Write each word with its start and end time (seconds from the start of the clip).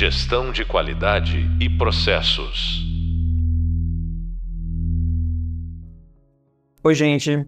Gestão 0.00 0.52
de 0.52 0.64
qualidade 0.64 1.50
e 1.60 1.68
processos. 1.68 2.86
Oi, 6.84 6.94
gente. 6.94 7.44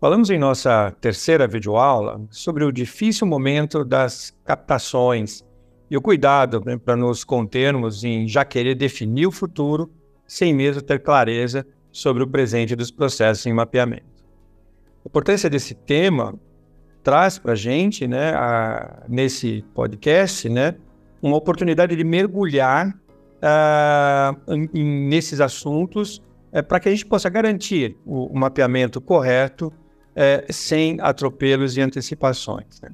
Falamos 0.00 0.30
em 0.30 0.38
nossa 0.38 0.92
terceira 1.00 1.48
videoaula 1.48 2.24
sobre 2.30 2.62
o 2.62 2.70
difícil 2.70 3.26
momento 3.26 3.84
das 3.84 4.32
captações 4.44 5.44
e 5.90 5.96
o 5.96 6.00
cuidado 6.00 6.62
né, 6.64 6.78
para 6.78 6.94
nos 6.94 7.24
contermos 7.24 8.04
em 8.04 8.28
já 8.28 8.44
querer 8.44 8.76
definir 8.76 9.26
o 9.26 9.32
futuro 9.32 9.90
sem 10.24 10.54
mesmo 10.54 10.80
ter 10.80 11.02
clareza 11.02 11.66
sobre 11.90 12.22
o 12.22 12.28
presente 12.28 12.76
dos 12.76 12.92
processos 12.92 13.44
em 13.44 13.52
mapeamento. 13.52 14.24
A 15.04 15.08
importância 15.08 15.50
desse 15.50 15.74
tema 15.74 16.32
traz 17.02 17.40
para 17.40 17.54
a 17.54 17.56
gente, 17.56 18.06
né, 18.06 18.34
a, 18.36 19.04
nesse 19.08 19.64
podcast, 19.74 20.48
né, 20.48 20.76
uma 21.22 21.36
oportunidade 21.36 21.94
de 21.96 22.04
mergulhar 22.04 22.88
uh, 22.88 24.54
em, 24.74 25.08
nesses 25.08 25.40
assuntos 25.40 26.22
uh, 26.52 26.62
para 26.62 26.80
que 26.80 26.88
a 26.88 26.92
gente 26.92 27.06
possa 27.06 27.28
garantir 27.28 27.96
o, 28.04 28.26
o 28.26 28.38
mapeamento 28.38 29.00
correto 29.00 29.68
uh, 29.68 30.52
sem 30.52 30.98
atropelos 31.00 31.76
e 31.76 31.80
antecipações. 31.80 32.80
Né? 32.80 32.90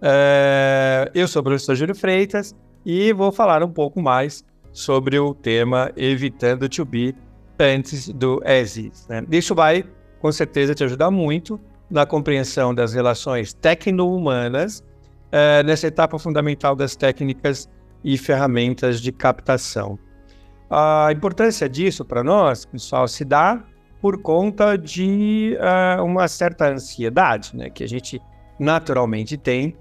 Eh, 0.00 1.10
eu 1.14 1.26
sou 1.26 1.40
o 1.40 1.44
professor 1.44 1.74
Júlio 1.74 1.94
Freitas 1.94 2.54
e 2.86 3.12
vou 3.12 3.32
falar 3.32 3.62
um 3.64 3.70
pouco 3.70 4.00
mais 4.00 4.44
sobre 4.72 5.18
o 5.18 5.34
tema 5.34 5.90
evitando 5.96 6.68
to 6.68 6.84
be 6.84 7.14
antes 7.58 8.08
do 8.08 8.40
as 8.44 8.76
is. 8.76 9.06
Né? 9.08 9.24
Isso 9.32 9.54
vai, 9.54 9.84
com 10.20 10.30
certeza, 10.30 10.74
te 10.74 10.84
ajudar 10.84 11.10
muito 11.10 11.60
na 11.90 12.06
compreensão 12.06 12.74
das 12.74 12.92
relações 12.92 13.52
tecno-humanas 13.52 14.84
uh, 15.28 15.64
nessa 15.64 15.86
etapa 15.86 16.18
fundamental 16.18 16.74
das 16.74 16.96
técnicas 16.96 17.68
e 18.04 18.16
ferramentas 18.16 19.00
de 19.00 19.12
captação. 19.12 19.98
A 20.70 21.08
importância 21.12 21.68
disso 21.68 22.04
para 22.04 22.22
nós, 22.22 22.64
pessoal, 22.66 23.08
se 23.08 23.24
dá 23.24 23.64
por 24.00 24.20
conta 24.20 24.76
de 24.76 25.56
uh, 25.58 26.04
uma 26.04 26.28
certa 26.28 26.68
ansiedade 26.70 27.56
né, 27.56 27.70
que 27.70 27.82
a 27.82 27.88
gente 27.88 28.20
naturalmente 28.58 29.36
tem 29.36 29.76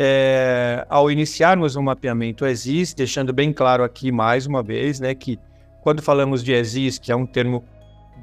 é, 0.00 0.86
ao 0.88 1.10
iniciarmos 1.10 1.74
um 1.74 1.82
mapeamento 1.82 2.46
ESIS, 2.46 2.94
deixando 2.94 3.32
bem 3.32 3.52
claro 3.52 3.82
aqui 3.82 4.12
mais 4.12 4.46
uma 4.46 4.62
vez 4.62 5.00
né, 5.00 5.12
que 5.12 5.38
quando 5.82 6.00
falamos 6.00 6.44
de 6.44 6.52
ESIS, 6.52 6.98
que 6.98 7.10
é 7.10 7.16
um 7.16 7.26
termo 7.26 7.64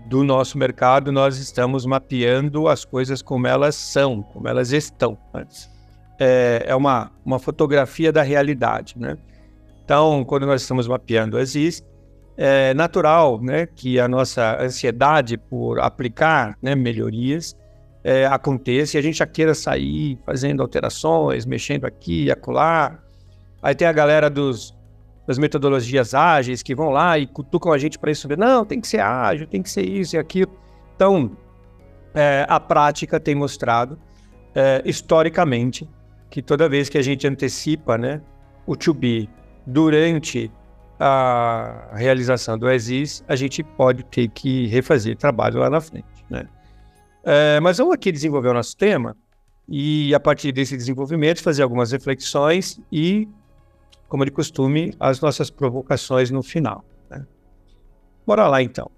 do 0.07 0.23
nosso 0.23 0.57
mercado, 0.57 1.11
nós 1.11 1.37
estamos 1.37 1.85
mapeando 1.85 2.69
as 2.69 2.85
coisas 2.85 3.21
como 3.21 3.45
elas 3.45 3.75
são, 3.75 4.21
como 4.21 4.47
elas 4.47 4.71
estão. 4.71 5.17
É, 6.19 6.63
é 6.67 6.75
uma, 6.75 7.11
uma 7.25 7.39
fotografia 7.39 8.11
da 8.11 8.21
realidade, 8.21 8.95
né? 8.97 9.17
Então, 9.83 10.23
quando 10.23 10.47
nós 10.47 10.61
estamos 10.61 10.87
mapeando 10.87 11.37
as 11.37 11.53
IS, 11.53 11.83
é 12.37 12.73
natural 12.73 13.39
né, 13.41 13.65
que 13.65 13.99
a 13.99 14.07
nossa 14.07 14.61
ansiedade 14.61 15.37
por 15.37 15.79
aplicar 15.79 16.57
né, 16.61 16.75
melhorias 16.75 17.55
é, 18.03 18.25
aconteça 18.25 18.97
e 18.97 18.99
a 18.99 19.01
gente 19.01 19.19
já 19.19 19.25
queira 19.25 19.53
sair 19.53 20.19
fazendo 20.25 20.61
alterações, 20.61 21.45
mexendo 21.45 21.85
aqui 21.85 22.25
e 22.25 22.31
acolá. 22.31 22.99
Aí 23.61 23.73
tem 23.73 23.87
a 23.87 23.91
galera 23.91 24.29
dos, 24.29 24.75
das 25.25 25.37
metodologias 25.37 26.13
ágeis 26.13 26.61
que 26.61 26.75
vão 26.75 26.89
lá 26.89 27.17
e 27.17 27.25
cutucam 27.25 27.71
a 27.71 27.77
gente 27.77 27.97
para 27.97 28.11
isso. 28.11 28.27
Não, 28.37 28.65
tem 28.65 28.81
que 28.81 28.87
ser 28.87 28.99
ágil, 28.99 29.47
tem 29.47 29.61
que 29.61 29.69
ser 29.69 29.83
isso 29.87 30.15
e 30.15 30.19
aquilo. 30.19 30.51
Então, 30.95 31.35
é, 32.13 32.45
a 32.47 32.59
prática 32.59 33.19
tem 33.19 33.33
mostrado, 33.33 33.97
é, 34.53 34.81
historicamente, 34.85 35.89
que 36.35 36.41
toda 36.41 36.67
vez 36.67 36.89
que 36.89 36.97
a 36.97 37.01
gente 37.01 37.25
antecipa 37.25 37.97
né, 37.97 38.21
o 38.67 38.75
to 38.75 38.93
be 38.93 39.29
durante 39.65 40.51
a 40.99 41.91
realização 41.93 42.57
do 42.57 42.69
ESIS, 42.69 43.23
a 43.25 43.37
gente 43.37 43.63
pode 43.63 44.03
ter 44.03 44.27
que 44.27 44.67
refazer 44.67 45.15
trabalho 45.15 45.59
lá 45.59 45.69
na 45.69 45.79
frente. 45.79 46.25
Né? 46.29 46.45
É, 47.23 47.61
mas 47.61 47.77
vamos 47.77 47.93
aqui 47.93 48.11
desenvolver 48.11 48.49
o 48.49 48.53
nosso 48.53 48.75
tema 48.75 49.15
e, 49.65 50.13
a 50.13 50.19
partir 50.19 50.51
desse 50.51 50.75
desenvolvimento, 50.75 51.41
fazer 51.41 51.63
algumas 51.63 51.93
reflexões 51.93 52.81
e 52.91 53.29
como 54.09 54.25
de 54.25 54.31
costume, 54.31 54.93
as 54.99 55.21
nossas 55.21 55.49
provocações 55.49 56.31
no 56.31 56.43
final. 56.43 56.83
Né? 57.09 57.25
Bora 58.27 58.45
lá 58.45 58.61
então. 58.61 58.91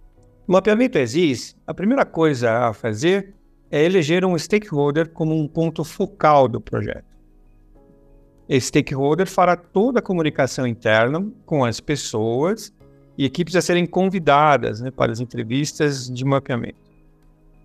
No 0.47 0.53
mapeamento 0.53 0.97
ESIS, 0.97 1.55
a 1.67 1.73
primeira 1.75 2.03
coisa 2.03 2.67
a 2.67 2.73
fazer 2.73 3.35
é 3.69 3.83
eleger 3.85 4.25
um 4.25 4.35
stakeholder 4.35 5.11
como 5.11 5.39
um 5.39 5.47
ponto 5.47 5.83
focal 5.83 6.47
do 6.47 6.59
projeto. 6.59 7.06
Stakeholder 8.49 9.27
fará 9.27 9.55
toda 9.55 9.99
a 9.99 10.01
comunicação 10.01 10.65
interna 10.65 11.25
com 11.45 11.65
as 11.65 11.79
pessoas 11.79 12.73
e 13.17 13.25
equipes 13.25 13.55
a 13.55 13.61
serem 13.61 13.85
convidadas 13.85 14.79
né, 14.79 14.91
para 14.91 15.11
as 15.11 15.19
entrevistas 15.19 16.09
de 16.09 16.23
mapeamento. 16.23 16.79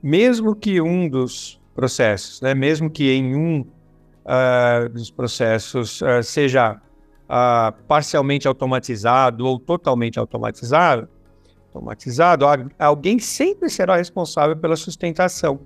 Mesmo 0.02 0.56
que 0.56 0.80
um 0.80 1.08
dos 1.08 1.60
processos, 1.74 2.40
né, 2.40 2.54
mesmo 2.54 2.90
que 2.90 3.12
em 3.12 3.36
um 3.36 3.60
uh, 3.60 4.88
dos 4.88 5.10
processos 5.10 6.00
uh, 6.02 6.22
seja 6.22 6.74
uh, 6.74 7.72
parcialmente 7.86 8.48
automatizado 8.48 9.46
ou 9.46 9.60
totalmente 9.60 10.18
automatizado, 10.18 11.08
automatizado, 11.66 12.44
alguém 12.78 13.18
sempre 13.18 13.70
será 13.70 13.96
responsável 13.96 14.56
pela 14.56 14.76
sustentação. 14.76 15.60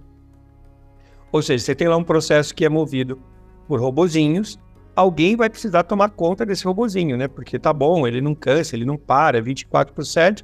Ou 1.33 1.43
seja, 1.43 1.65
você 1.65 1.75
tem 1.75 1.89
lá 1.89 1.97
um 1.97 2.05
processo 2.05 2.55
que 2.55 2.65
é 2.65 2.69
movido 2.69 3.21
por 3.67 3.81
robozinhos, 3.81 4.59
alguém 4.97 5.37
vai 5.37 5.51
precisar 5.51 5.83
tomar 5.85 6.09
conta 6.11 6.47
desse 6.47 6.65
robozinho, 6.65 7.17
né? 7.17 7.29
Porque 7.29 7.59
tá 7.59 7.73
bom, 7.73 8.07
ele 8.07 8.23
não 8.23 8.35
cansa, 8.35 8.75
ele 8.75 8.87
não 8.87 8.97
para, 8.97 9.43
24%, 9.43 10.43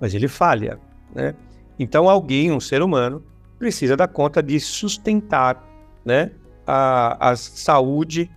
mas 0.00 0.12
ele 0.12 0.26
falha, 0.26 0.78
né? 1.14 1.34
Então 1.78 2.10
alguém, 2.10 2.50
um 2.50 2.60
ser 2.60 2.82
humano, 2.82 3.24
precisa 3.58 3.96
dar 3.96 4.08
conta 4.08 4.42
de 4.42 4.58
sustentar, 4.58 5.64
né, 6.04 6.32
a, 6.66 7.30
a 7.30 7.36
saúde 7.36 8.28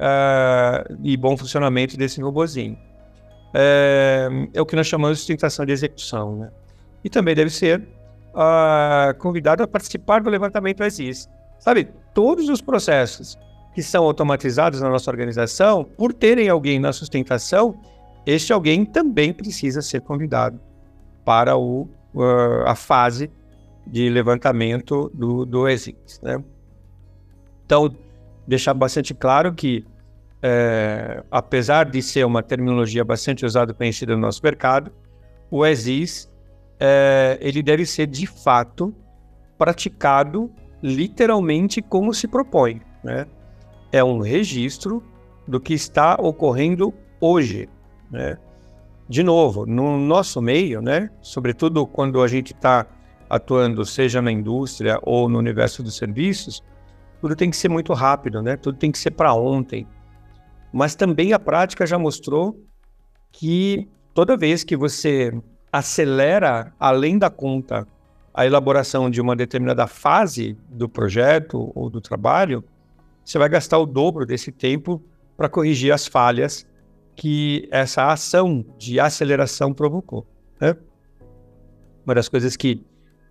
uh, 0.00 0.98
e 1.02 1.16
bom 1.18 1.36
funcionamento 1.36 1.98
desse 1.98 2.20
robozinho. 2.20 2.78
É, 3.52 4.28
é, 4.54 4.60
o 4.60 4.64
que 4.64 4.74
nós 4.74 4.86
chamamos 4.86 5.18
de 5.18 5.20
sustentação 5.20 5.66
de 5.66 5.72
execução. 5.72 6.36
Né? 6.36 6.50
E 7.04 7.10
também 7.10 7.34
deve 7.34 7.50
ser 7.50 7.80
uh, 8.32 9.14
convidado 9.18 9.62
a 9.62 9.66
participar 9.66 10.22
do 10.22 10.30
levantamento 10.30 10.82
ESIS. 10.82 11.28
Sabe, 11.58 11.88
todos 12.14 12.48
os 12.48 12.62
processos 12.62 13.38
que 13.74 13.82
são 13.82 14.04
automatizados 14.04 14.80
na 14.80 14.88
nossa 14.88 15.10
organização, 15.10 15.84
por 15.84 16.12
terem 16.12 16.48
alguém 16.48 16.78
na 16.78 16.92
sustentação, 16.92 17.80
este 18.26 18.52
alguém 18.52 18.84
também 18.84 19.32
precisa 19.32 19.80
ser 19.80 20.00
convidado 20.00 20.60
para 21.24 21.56
o, 21.56 21.88
uh, 22.14 22.66
a 22.66 22.74
fase 22.74 23.30
de 23.86 24.08
levantamento 24.08 25.10
do, 25.14 25.44
do. 25.44 25.64
Né? 25.64 26.42
Então, 27.64 27.94
deixar 28.46 28.74
bastante 28.74 29.14
claro 29.14 29.52
que, 29.54 29.84
é, 30.42 31.22
apesar 31.30 31.84
de 31.84 32.02
ser 32.02 32.24
uma 32.24 32.42
terminologia 32.42 33.04
bastante 33.04 33.44
usada 33.44 33.72
e 33.72 33.74
conhecida 33.74 34.14
no 34.14 34.22
nosso 34.22 34.40
mercado, 34.42 34.92
o 35.50 35.64
ESIS 35.64 36.30
é, 36.78 37.38
ele 37.40 37.62
deve 37.62 37.84
ser 37.84 38.06
de 38.06 38.26
fato 38.26 38.94
praticado 39.58 40.50
literalmente 40.82 41.82
como 41.82 42.14
se 42.14 42.26
propõe. 42.26 42.80
Né? 43.04 43.26
É 43.92 44.02
um 44.02 44.20
registro 44.20 45.02
do 45.46 45.60
que 45.60 45.74
está 45.74 46.14
ocorrendo 46.14 46.94
hoje. 47.20 47.68
Né? 48.10 48.38
De 49.08 49.22
novo, 49.22 49.66
no 49.66 49.98
nosso 49.98 50.40
meio, 50.40 50.80
né? 50.80 51.10
sobretudo 51.20 51.86
quando 51.86 52.22
a 52.22 52.28
gente 52.28 52.52
está 52.52 52.86
atuando, 53.28 53.84
seja 53.84 54.20
na 54.20 54.32
indústria 54.32 54.98
ou 55.02 55.28
no 55.28 55.38
universo 55.38 55.82
dos 55.82 55.96
serviços, 55.96 56.62
tudo 57.20 57.36
tem 57.36 57.50
que 57.50 57.56
ser 57.56 57.68
muito 57.68 57.92
rápido, 57.92 58.42
né? 58.42 58.56
Tudo 58.56 58.78
tem 58.78 58.90
que 58.90 58.98
ser 58.98 59.10
para 59.10 59.34
ontem. 59.34 59.86
Mas 60.72 60.94
também 60.94 61.32
a 61.32 61.38
prática 61.38 61.86
já 61.86 61.98
mostrou 61.98 62.58
que 63.30 63.88
toda 64.14 64.36
vez 64.36 64.64
que 64.64 64.76
você 64.76 65.32
acelera 65.72 66.72
além 66.78 67.18
da 67.18 67.30
conta 67.30 67.86
a 68.32 68.46
elaboração 68.46 69.10
de 69.10 69.20
uma 69.20 69.36
determinada 69.36 69.86
fase 69.86 70.56
do 70.68 70.88
projeto 70.88 71.70
ou 71.74 71.90
do 71.90 72.00
trabalho, 72.00 72.64
você 73.24 73.38
vai 73.38 73.48
gastar 73.48 73.78
o 73.78 73.86
dobro 73.86 74.26
desse 74.26 74.50
tempo 74.50 75.02
para 75.36 75.48
corrigir 75.48 75.92
as 75.92 76.06
falhas 76.06 76.66
que 77.16 77.68
essa 77.70 78.10
ação 78.10 78.64
de 78.78 78.98
aceleração 78.98 79.72
provocou. 79.72 80.26
Né? 80.60 80.76
Uma 82.04 82.14
das 82.14 82.28
coisas 82.28 82.56
que, 82.56 82.84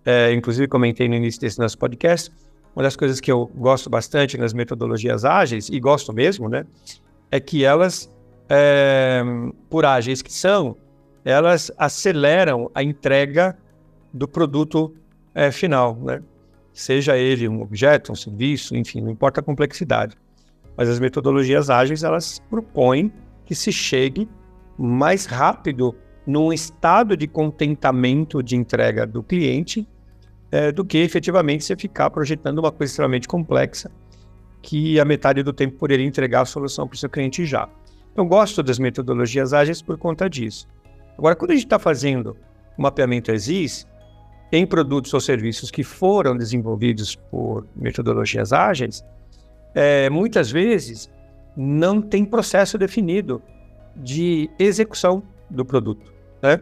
é, 0.04 0.32
inclusive, 0.32 0.68
comentei 0.68 1.08
no 1.08 1.14
início 1.14 1.40
desse 1.40 1.58
nosso 1.58 1.76
podcast 1.76 2.30
uma 2.74 2.82
das 2.82 2.96
coisas 2.96 3.20
que 3.20 3.30
eu 3.30 3.46
gosto 3.54 3.90
bastante 3.90 4.38
nas 4.38 4.52
metodologias 4.52 5.24
ágeis, 5.24 5.68
e 5.68 5.80
gosto 5.80 6.12
mesmo, 6.12 6.48
né, 6.48 6.64
é 7.30 7.40
que 7.40 7.64
elas, 7.64 8.12
é, 8.48 9.22
por 9.68 9.84
ágeis 9.84 10.22
que 10.22 10.32
são, 10.32 10.76
elas 11.24 11.70
aceleram 11.76 12.70
a 12.74 12.82
entrega 12.82 13.56
do 14.12 14.26
produto 14.26 14.94
é, 15.34 15.50
final, 15.50 15.94
né? 15.96 16.22
Seja 16.72 17.16
ele 17.16 17.48
um 17.48 17.62
objeto, 17.62 18.12
um 18.12 18.14
serviço, 18.14 18.76
enfim, 18.76 19.00
não 19.00 19.10
importa 19.10 19.40
a 19.40 19.42
complexidade. 19.42 20.16
Mas 20.76 20.88
as 20.88 20.98
metodologias 20.98 21.68
ágeis, 21.68 22.02
elas 22.02 22.40
propõem 22.48 23.12
que 23.44 23.54
se 23.54 23.72
chegue 23.72 24.28
mais 24.78 25.26
rápido 25.26 25.94
num 26.26 26.52
estado 26.52 27.16
de 27.16 27.26
contentamento 27.26 28.42
de 28.42 28.56
entrega 28.56 29.06
do 29.06 29.22
cliente 29.22 29.86
é, 30.50 30.72
do 30.72 30.84
que 30.84 30.98
efetivamente 30.98 31.64
você 31.64 31.76
ficar 31.76 32.10
projetando 32.10 32.58
uma 32.58 32.72
coisa 32.72 32.90
extremamente 32.90 33.28
complexa 33.28 33.90
que 34.62 35.00
a 35.00 35.04
metade 35.04 35.42
do 35.42 35.52
tempo 35.52 35.76
poderia 35.76 36.06
entregar 36.06 36.42
a 36.42 36.44
solução 36.44 36.86
para 36.86 36.94
o 36.94 36.98
seu 36.98 37.08
cliente 37.08 37.46
já. 37.46 37.68
Eu 38.16 38.24
gosto 38.26 38.62
das 38.62 38.78
metodologias 38.78 39.52
ágeis 39.52 39.80
por 39.80 39.96
conta 39.96 40.28
disso. 40.28 40.68
Agora, 41.16 41.36
quando 41.36 41.52
a 41.52 41.54
gente 41.54 41.64
está 41.64 41.78
fazendo 41.78 42.36
o 42.76 42.82
mapeamento 42.82 43.30
EXIS 43.30 43.86
em 44.52 44.66
produtos 44.66 45.14
ou 45.14 45.20
serviços 45.20 45.70
que 45.70 45.84
foram 45.84 46.36
desenvolvidos 46.36 47.14
por 47.14 47.66
metodologias 47.76 48.52
ágeis, 48.52 49.04
é, 49.74 50.10
muitas 50.10 50.50
vezes 50.50 51.10
não 51.56 52.00
tem 52.02 52.24
processo 52.24 52.76
definido 52.76 53.42
de 53.96 54.50
execução 54.58 55.22
do 55.48 55.64
produto. 55.64 56.12
Né? 56.42 56.60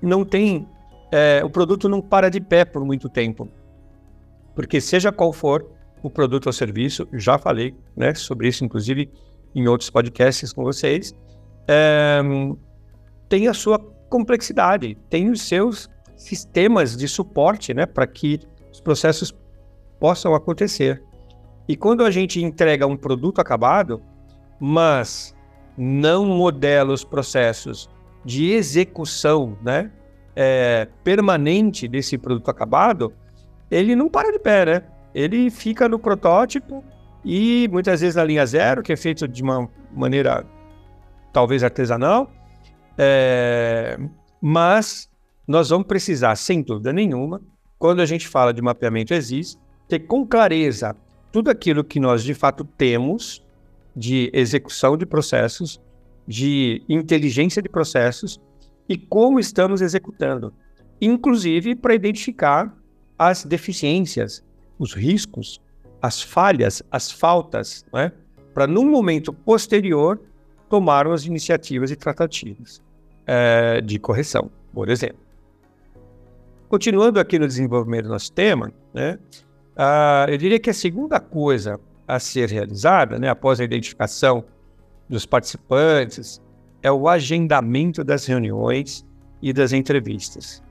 Não 0.00 0.24
tem, 0.24 0.66
é, 1.12 1.42
o 1.44 1.50
produto 1.50 1.88
não 1.88 2.00
para 2.00 2.30
de 2.30 2.40
pé 2.40 2.64
por 2.64 2.84
muito 2.84 3.08
tempo, 3.08 3.48
porque 4.54 4.80
seja 4.80 5.12
qual 5.12 5.32
for 5.32 5.66
o 6.02 6.08
produto 6.08 6.46
ou 6.46 6.52
serviço, 6.52 7.08
já 7.12 7.38
falei 7.38 7.74
né, 7.96 8.14
sobre 8.14 8.48
isso, 8.48 8.64
inclusive 8.64 9.10
em 9.54 9.66
outros 9.66 9.90
podcasts 9.90 10.52
com 10.52 10.62
vocês, 10.62 11.14
é, 11.66 12.20
tem 13.28 13.48
a 13.48 13.54
sua 13.54 13.78
complexidade, 14.08 14.96
tem 15.10 15.30
os 15.30 15.42
seus 15.42 15.88
sistemas 16.18 16.96
de 16.96 17.08
suporte 17.08 17.72
né, 17.72 17.86
para 17.86 18.06
que 18.06 18.40
os 18.70 18.80
processos 18.80 19.34
possam 19.98 20.34
acontecer. 20.34 21.02
E 21.66 21.76
quando 21.76 22.04
a 22.04 22.10
gente 22.10 22.42
entrega 22.42 22.86
um 22.86 22.96
produto 22.96 23.40
acabado, 23.40 24.02
mas 24.60 25.34
não 25.76 26.26
modela 26.26 26.92
os 26.92 27.04
processos 27.04 27.88
de 28.24 28.50
execução 28.50 29.56
né, 29.62 29.90
é, 30.34 30.88
permanente 31.04 31.86
desse 31.86 32.18
produto 32.18 32.50
acabado, 32.50 33.12
ele 33.70 33.94
não 33.94 34.08
para 34.08 34.32
de 34.32 34.38
pé, 34.38 34.64
né? 34.66 34.82
Ele 35.14 35.50
fica 35.50 35.88
no 35.88 35.98
protótipo 35.98 36.84
e 37.24 37.68
muitas 37.70 38.00
vezes 38.00 38.16
na 38.16 38.24
linha 38.24 38.44
zero, 38.44 38.82
que 38.82 38.92
é 38.92 38.96
feito 38.96 39.26
de 39.28 39.42
uma 39.42 39.68
maneira 39.92 40.44
talvez 41.32 41.62
artesanal, 41.62 42.30
é, 42.96 43.98
mas 44.40 45.07
nós 45.48 45.70
vamos 45.70 45.86
precisar, 45.86 46.36
sem 46.36 46.60
dúvida 46.60 46.92
nenhuma, 46.92 47.40
quando 47.78 48.00
a 48.00 48.06
gente 48.06 48.28
fala 48.28 48.52
de 48.52 48.60
mapeamento 48.60 49.14
existe, 49.14 49.58
ter 49.88 50.00
com 50.00 50.26
clareza 50.26 50.94
tudo 51.32 51.50
aquilo 51.50 51.82
que 51.82 51.98
nós 51.98 52.22
de 52.22 52.34
fato 52.34 52.64
temos 52.64 53.42
de 53.96 54.30
execução 54.34 54.94
de 54.94 55.06
processos, 55.06 55.80
de 56.26 56.82
inteligência 56.86 57.62
de 57.62 57.68
processos 57.68 58.38
e 58.86 58.98
como 58.98 59.40
estamos 59.40 59.80
executando, 59.80 60.52
inclusive 61.00 61.74
para 61.74 61.94
identificar 61.94 62.76
as 63.18 63.42
deficiências, 63.44 64.44
os 64.78 64.92
riscos, 64.92 65.58
as 66.02 66.20
falhas, 66.20 66.82
as 66.90 67.10
faltas, 67.10 67.86
né? 67.90 68.12
para 68.52 68.66
num 68.66 68.90
momento 68.90 69.32
posterior 69.32 70.20
tomar 70.68 71.06
as 71.06 71.24
iniciativas 71.24 71.90
e 71.90 71.96
tratativas 71.96 72.82
é, 73.26 73.80
de 73.80 73.98
correção, 73.98 74.50
por 74.74 74.90
exemplo. 74.90 75.27
Continuando 76.68 77.18
aqui 77.18 77.38
no 77.38 77.46
desenvolvimento 77.46 78.04
do 78.04 78.10
nosso 78.10 78.30
tema, 78.30 78.70
né, 78.92 79.18
uh, 79.74 80.30
eu 80.30 80.36
diria 80.36 80.58
que 80.58 80.68
a 80.68 80.74
segunda 80.74 81.18
coisa 81.18 81.80
a 82.06 82.18
ser 82.18 82.50
realizada, 82.50 83.18
né, 83.18 83.30
após 83.30 83.58
a 83.58 83.64
identificação 83.64 84.44
dos 85.08 85.24
participantes, 85.24 86.42
é 86.82 86.92
o 86.92 87.08
agendamento 87.08 88.04
das 88.04 88.26
reuniões 88.26 89.06
e 89.40 89.50
das 89.50 89.72
entrevistas. 89.72 90.62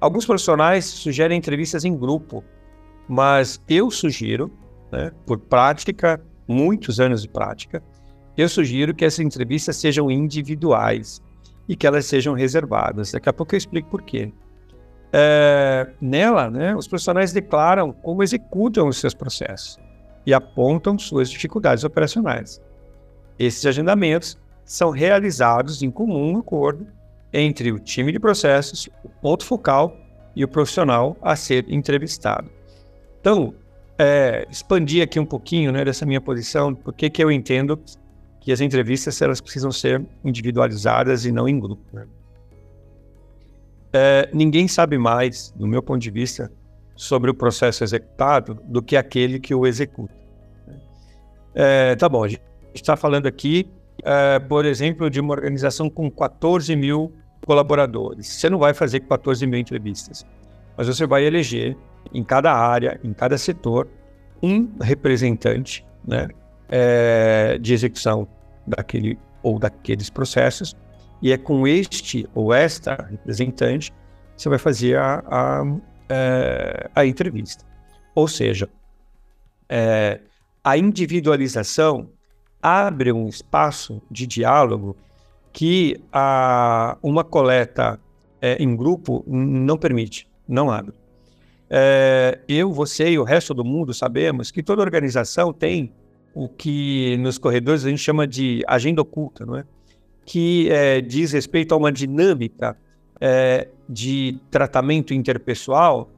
Alguns 0.00 0.26
profissionais 0.26 0.84
sugerem 0.84 1.38
entrevistas 1.38 1.84
em 1.84 1.96
grupo, 1.96 2.42
mas 3.08 3.62
eu 3.68 3.92
sugiro, 3.92 4.50
né, 4.90 5.12
por 5.24 5.38
prática, 5.38 6.20
muitos 6.48 6.98
anos 6.98 7.22
de 7.22 7.28
prática, 7.28 7.80
eu 8.36 8.48
sugiro 8.48 8.92
que 8.92 9.04
essas 9.04 9.20
entrevistas 9.20 9.76
sejam 9.76 10.10
individuais 10.10 11.22
e 11.68 11.76
que 11.76 11.86
elas 11.86 12.04
sejam 12.04 12.34
reservadas. 12.34 13.12
Daqui 13.12 13.28
a 13.28 13.32
pouco 13.32 13.54
eu 13.54 13.58
explico 13.58 13.88
por 13.88 14.02
quê. 14.02 14.32
É, 15.16 15.86
nela, 16.00 16.50
né, 16.50 16.74
os 16.74 16.88
profissionais 16.88 17.32
declaram 17.32 17.92
como 17.92 18.20
executam 18.20 18.88
os 18.88 18.96
seus 18.96 19.14
processos 19.14 19.78
e 20.26 20.34
apontam 20.34 20.98
suas 20.98 21.30
dificuldades 21.30 21.84
operacionais. 21.84 22.60
Esses 23.38 23.64
agendamentos 23.64 24.36
são 24.64 24.90
realizados 24.90 25.84
em 25.84 25.90
comum 25.90 26.36
acordo 26.36 26.88
entre 27.32 27.70
o 27.70 27.78
time 27.78 28.10
de 28.10 28.18
processos, 28.18 28.88
o 29.04 29.08
ponto 29.08 29.44
focal 29.44 29.96
e 30.34 30.42
o 30.42 30.48
profissional 30.48 31.16
a 31.22 31.36
ser 31.36 31.64
entrevistado. 31.68 32.50
Então, 33.20 33.54
é, 33.96 34.44
expandir 34.50 35.04
aqui 35.04 35.20
um 35.20 35.26
pouquinho 35.26 35.70
né, 35.70 35.84
dessa 35.84 36.04
minha 36.04 36.20
posição, 36.20 36.74
porque 36.74 37.08
que 37.08 37.22
eu 37.22 37.30
entendo 37.30 37.80
que 38.40 38.50
as 38.50 38.60
entrevistas 38.60 39.22
elas 39.22 39.40
precisam 39.40 39.70
ser 39.70 40.04
individualizadas 40.24 41.24
e 41.24 41.30
não 41.30 41.48
em 41.48 41.60
grupo. 41.60 41.84
Né? 41.92 42.04
É, 43.96 44.28
ninguém 44.32 44.66
sabe 44.66 44.98
mais, 44.98 45.52
do 45.54 45.68
meu 45.68 45.80
ponto 45.80 46.00
de 46.00 46.10
vista, 46.10 46.50
sobre 46.96 47.30
o 47.30 47.34
processo 47.34 47.84
executado 47.84 48.58
do 48.64 48.82
que 48.82 48.96
aquele 48.96 49.38
que 49.38 49.54
o 49.54 49.64
executa. 49.64 50.12
É, 51.54 51.94
tá 51.94 52.08
bom, 52.08 52.24
a 52.24 52.28
gente 52.28 52.42
está 52.74 52.96
falando 52.96 53.26
aqui, 53.26 53.70
é, 54.02 54.40
por 54.40 54.64
exemplo, 54.64 55.08
de 55.08 55.20
uma 55.20 55.32
organização 55.32 55.88
com 55.88 56.10
14 56.10 56.74
mil 56.74 57.12
colaboradores. 57.46 58.26
Você 58.26 58.50
não 58.50 58.58
vai 58.58 58.74
fazer 58.74 58.98
14 58.98 59.46
mil 59.46 59.60
entrevistas, 59.60 60.26
mas 60.76 60.88
você 60.88 61.06
vai 61.06 61.24
eleger 61.24 61.76
em 62.12 62.24
cada 62.24 62.52
área, 62.52 62.98
em 63.04 63.12
cada 63.12 63.38
setor, 63.38 63.88
um 64.42 64.68
representante 64.80 65.86
né, 66.04 66.26
é, 66.68 67.58
de 67.60 67.72
execução 67.72 68.26
daquele 68.66 69.16
ou 69.40 69.56
daqueles 69.56 70.10
processos, 70.10 70.74
e 71.22 71.32
é 71.32 71.38
com 71.38 71.66
este 71.66 72.28
ou 72.34 72.52
esta 72.52 72.94
representante 73.10 73.90
que 73.90 74.42
você 74.42 74.48
vai 74.48 74.58
fazer 74.58 74.98
a, 74.98 75.22
a, 75.26 75.62
é, 76.08 76.90
a 76.94 77.06
entrevista. 77.06 77.64
Ou 78.14 78.28
seja, 78.28 78.68
é, 79.68 80.20
a 80.62 80.76
individualização 80.76 82.10
abre 82.62 83.12
um 83.12 83.28
espaço 83.28 84.00
de 84.10 84.26
diálogo 84.26 84.96
que 85.52 86.00
a, 86.12 86.98
uma 87.02 87.22
coleta 87.22 88.00
é, 88.40 88.62
em 88.62 88.74
grupo 88.74 89.24
não 89.26 89.78
permite, 89.78 90.28
não 90.48 90.70
abre. 90.70 90.94
É, 91.70 92.40
eu, 92.46 92.72
você 92.72 93.10
e 93.10 93.18
o 93.18 93.24
resto 93.24 93.54
do 93.54 93.64
mundo 93.64 93.94
sabemos 93.94 94.50
que 94.50 94.62
toda 94.62 94.82
organização 94.82 95.52
tem 95.52 95.92
o 96.34 96.48
que 96.48 97.16
nos 97.18 97.38
corredores 97.38 97.84
a 97.84 97.90
gente 97.90 98.00
chama 98.00 98.26
de 98.26 98.62
agenda 98.66 99.00
oculta, 99.00 99.46
não 99.46 99.56
é? 99.56 99.64
Que 100.24 100.70
é, 100.70 101.00
diz 101.00 101.32
respeito 101.32 101.74
a 101.74 101.76
uma 101.76 101.92
dinâmica 101.92 102.76
é, 103.20 103.68
de 103.88 104.38
tratamento 104.50 105.12
interpessoal 105.12 106.10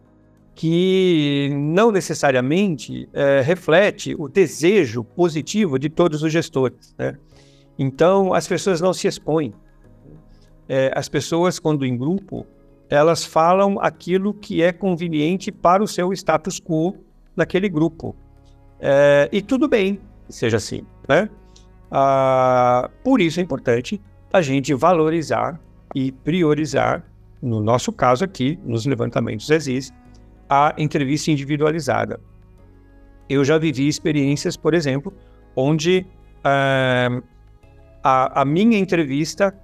que 0.55 1.51
não 1.53 1.93
necessariamente 1.93 3.09
é, 3.13 3.43
reflete 3.43 4.15
o 4.19 4.27
desejo 4.27 5.05
positivo 5.05 5.79
de 5.79 5.91
todos 5.91 6.23
os 6.23 6.33
gestores. 6.33 6.95
Né? 6.97 7.17
Então, 7.79 8.33
as 8.33 8.49
pessoas 8.49 8.81
não 8.81 8.95
se 8.95 9.07
expõem. 9.07 9.53
É, 10.67 10.91
as 10.95 11.11
pessoas, 11.11 11.59
quando 11.59 11.85
em 11.85 11.97
grupo, 11.97 12.47
elas 12.89 13.23
falam 13.25 13.79
aquilo 13.81 14.33
que 14.33 14.63
é 14.63 14.73
conveniente 14.73 15.53
para 15.53 15.83
o 15.83 15.87
seu 15.87 16.11
status 16.13 16.59
quo 16.59 16.97
naquele 17.37 17.69
grupo. 17.69 18.17
É, 18.81 19.29
e 19.31 19.43
tudo 19.43 19.69
bem, 19.69 20.01
seja 20.29 20.57
assim, 20.57 20.83
né? 21.07 21.29
Ah, 21.91 22.91
por 23.05 23.21
isso 23.21 23.41
é 23.41 23.43
importante 23.43 24.01
a 24.33 24.43
gente 24.43 24.75
valorizar 24.75 25.61
e 25.95 26.13
priorizar, 26.13 27.05
no 27.41 27.61
nosso 27.61 27.93
caso 27.93 28.25
aqui, 28.25 28.59
nos 28.65 28.85
levantamentos 28.87 29.49
existe, 29.51 29.95
a 30.49 30.75
entrevista 30.77 31.31
individualizada. 31.31 32.21
Eu 33.29 33.45
já 33.45 33.59
vivi 33.59 33.89
experiências, 33.89 34.57
por 34.57 34.75
exemplo, 34.75 35.13
onde 35.55 36.07
ah, 36.45 37.23
a, 38.03 38.43
a 38.43 38.45
minha 38.45 38.79
entrevista 38.79 39.55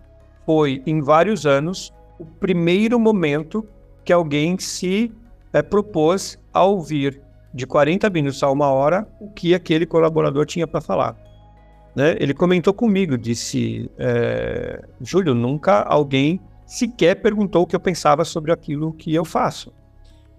foi, 0.45 0.83
em 0.87 1.01
vários 1.01 1.47
anos, 1.47 1.93
o 2.19 2.25
primeiro 2.25 2.99
momento 2.99 3.67
que 4.05 4.13
alguém 4.13 4.59
se 4.59 5.13
é, 5.53 5.63
propôs 5.63 6.39
a 6.53 6.65
ouvir 6.65 7.21
de 7.55 7.67
40 7.67 8.09
minutos 8.11 8.43
a 8.43 8.51
uma 8.51 8.69
hora 8.69 9.07
o 9.21 9.31
que 9.31 9.55
aquele 9.55 9.87
colaborador 9.87 10.47
tinha 10.47 10.67
para 10.67 10.81
falar. 10.81 11.17
Né? 11.95 12.17
Ele 12.19 12.35
comentou 12.35 12.73
comigo, 12.73 13.19
disse: 13.19 13.91
é, 13.99 14.83
Júlio, 15.01 15.35
nunca 15.35 15.83
alguém 15.83 16.41
sequer 16.67 17.17
perguntou 17.17 17.63
o 17.63 17.67
que 17.67 17.77
eu 17.77 17.81
pensava 17.81 18.25
sobre 18.25 18.53
aquilo 18.53 18.93
que 18.93 19.15
eu 19.15 19.25
faço. 19.25 19.73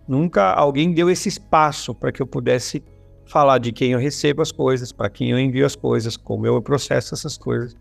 Nunca 0.07 0.51
alguém 0.51 0.93
deu 0.93 1.09
esse 1.09 1.29
espaço 1.29 1.93
para 1.93 2.11
que 2.11 2.21
eu 2.21 2.27
pudesse 2.27 2.83
falar 3.25 3.57
de 3.57 3.71
quem 3.71 3.91
eu 3.91 3.99
recebo 3.99 4.41
as 4.41 4.51
coisas, 4.51 4.91
para 4.91 5.09
quem 5.09 5.31
eu 5.31 5.39
envio 5.39 5.65
as 5.65 5.75
coisas, 5.75 6.17
como 6.17 6.45
eu 6.45 6.61
processo 6.61 7.13
essas 7.13 7.37
coisas. 7.37 7.75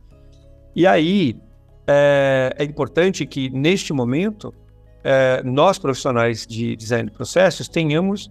E 0.74 0.86
aí, 0.86 1.36
é, 1.86 2.54
é 2.58 2.64
importante 2.64 3.26
que, 3.26 3.50
neste 3.50 3.92
momento, 3.92 4.54
é, 5.02 5.42
nós, 5.42 5.78
profissionais 5.78 6.46
de 6.46 6.76
design 6.76 7.10
de 7.10 7.16
processos, 7.16 7.68
tenhamos 7.68 8.30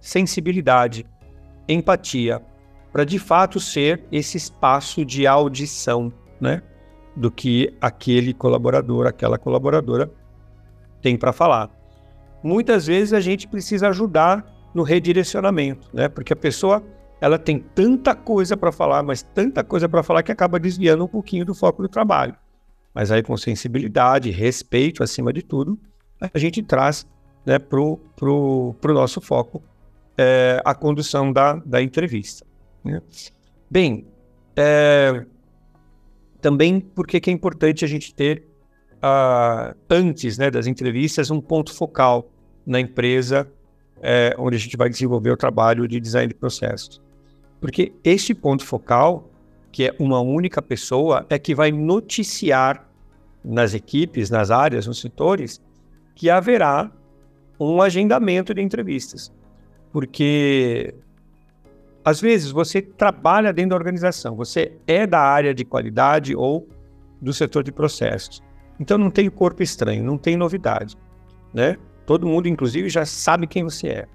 sensibilidade, 0.00 1.06
empatia, 1.68 2.42
para 2.92 3.04
de 3.04 3.18
fato 3.18 3.58
ser 3.58 4.04
esse 4.12 4.36
espaço 4.36 5.04
de 5.04 5.26
audição, 5.26 6.12
né? 6.40 6.62
Do 7.16 7.30
que 7.30 7.74
aquele 7.80 8.34
colaborador, 8.34 9.06
aquela 9.06 9.38
colaboradora 9.38 10.10
tem 11.00 11.16
para 11.16 11.32
falar. 11.32 11.70
Muitas 12.42 12.86
vezes 12.86 13.12
a 13.12 13.20
gente 13.20 13.48
precisa 13.48 13.88
ajudar 13.88 14.44
no 14.74 14.82
redirecionamento, 14.82 15.88
né? 15.92 16.08
Porque 16.08 16.32
a 16.32 16.36
pessoa 16.36 16.82
ela 17.20 17.38
tem 17.38 17.58
tanta 17.58 18.14
coisa 18.14 18.56
para 18.56 18.72
falar, 18.72 19.02
mas 19.02 19.22
tanta 19.22 19.62
coisa 19.62 19.88
para 19.88 20.02
falar 20.02 20.22
que 20.22 20.32
acaba 20.32 20.58
desviando 20.58 21.04
um 21.04 21.08
pouquinho 21.08 21.44
do 21.44 21.54
foco 21.54 21.80
do 21.82 21.88
trabalho. 21.88 22.34
Mas 22.92 23.10
aí 23.10 23.22
com 23.22 23.36
sensibilidade, 23.36 24.30
respeito 24.30 25.02
acima 25.02 25.32
de 25.32 25.42
tudo, 25.42 25.78
a 26.20 26.38
gente 26.38 26.62
traz 26.62 27.06
né, 27.46 27.58
para 27.58 27.80
o 27.80 27.96
pro, 28.16 28.74
pro 28.80 28.92
nosso 28.92 29.20
foco 29.20 29.62
é, 30.18 30.60
a 30.64 30.74
condução 30.74 31.32
da, 31.32 31.54
da 31.54 31.82
entrevista. 31.82 32.44
Né? 32.84 33.00
Bem, 33.70 34.06
é, 34.56 35.24
também 36.40 36.80
porque 36.80 37.20
que 37.20 37.30
é 37.30 37.32
importante 37.32 37.84
a 37.84 37.88
gente 37.88 38.14
ter, 38.14 38.46
uh, 38.96 39.76
antes 39.88 40.38
né, 40.38 40.50
das 40.50 40.66
entrevistas, 40.66 41.30
um 41.30 41.40
ponto 41.40 41.74
focal 41.74 42.30
na 42.66 42.80
empresa 42.80 43.50
é, 44.02 44.34
onde 44.36 44.56
a 44.56 44.58
gente 44.58 44.76
vai 44.76 44.90
desenvolver 44.90 45.30
o 45.30 45.36
trabalho 45.36 45.86
de 45.86 46.00
design 46.00 46.28
de 46.28 46.34
processos. 46.34 47.00
Porque 47.60 47.92
este 48.02 48.34
ponto 48.34 48.66
focal, 48.66 49.30
que 49.70 49.86
é 49.86 49.94
uma 49.98 50.20
única 50.20 50.60
pessoa, 50.60 51.24
é 51.30 51.38
que 51.38 51.54
vai 51.54 51.70
noticiar 51.70 52.90
nas 53.44 53.72
equipes, 53.72 54.28
nas 54.28 54.50
áreas, 54.50 54.86
nos 54.88 55.00
setores, 55.00 55.62
que 56.16 56.28
haverá 56.28 56.90
um 57.58 57.80
agendamento 57.80 58.52
de 58.52 58.60
entrevistas. 58.60 59.32
Porque 59.92 60.94
às 62.04 62.20
vezes 62.20 62.50
você 62.50 62.82
trabalha 62.82 63.52
dentro 63.52 63.70
da 63.70 63.76
organização, 63.76 64.34
você 64.34 64.72
é 64.86 65.06
da 65.06 65.20
área 65.20 65.54
de 65.54 65.64
qualidade 65.64 66.34
ou 66.34 66.68
do 67.20 67.32
setor 67.32 67.62
de 67.62 67.70
processos. 67.70 68.42
Então 68.80 68.98
não 68.98 69.10
tem 69.10 69.30
corpo 69.30 69.62
estranho, 69.62 70.02
não 70.02 70.18
tem 70.18 70.36
novidade, 70.36 70.96
né? 71.54 71.76
Todo 72.04 72.26
mundo, 72.26 72.48
inclusive, 72.48 72.88
já 72.88 73.06
sabe 73.06 73.46
quem 73.46 73.62
você 73.62 73.88
é. 73.88 74.08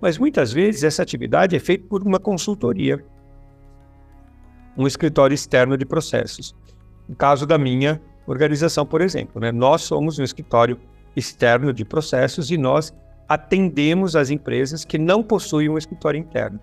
Mas 0.00 0.16
muitas 0.16 0.52
vezes 0.52 0.82
essa 0.82 1.02
atividade 1.02 1.54
é 1.54 1.60
feita 1.60 1.86
por 1.88 2.02
uma 2.02 2.18
consultoria, 2.18 3.04
um 4.76 4.86
escritório 4.86 5.34
externo 5.34 5.76
de 5.76 5.84
processos. 5.84 6.54
No 7.06 7.14
caso 7.14 7.46
da 7.46 7.58
minha 7.58 8.00
organização, 8.26 8.86
por 8.86 9.02
exemplo, 9.02 9.40
né? 9.40 9.52
nós 9.52 9.82
somos 9.82 10.18
um 10.18 10.22
escritório 10.22 10.80
externo 11.14 11.72
de 11.72 11.84
processos 11.84 12.50
e 12.50 12.56
nós 12.56 12.94
atendemos 13.28 14.16
as 14.16 14.30
empresas 14.30 14.84
que 14.84 14.98
não 14.98 15.22
possuem 15.22 15.68
um 15.68 15.78
escritório 15.78 16.18
interno. 16.18 16.58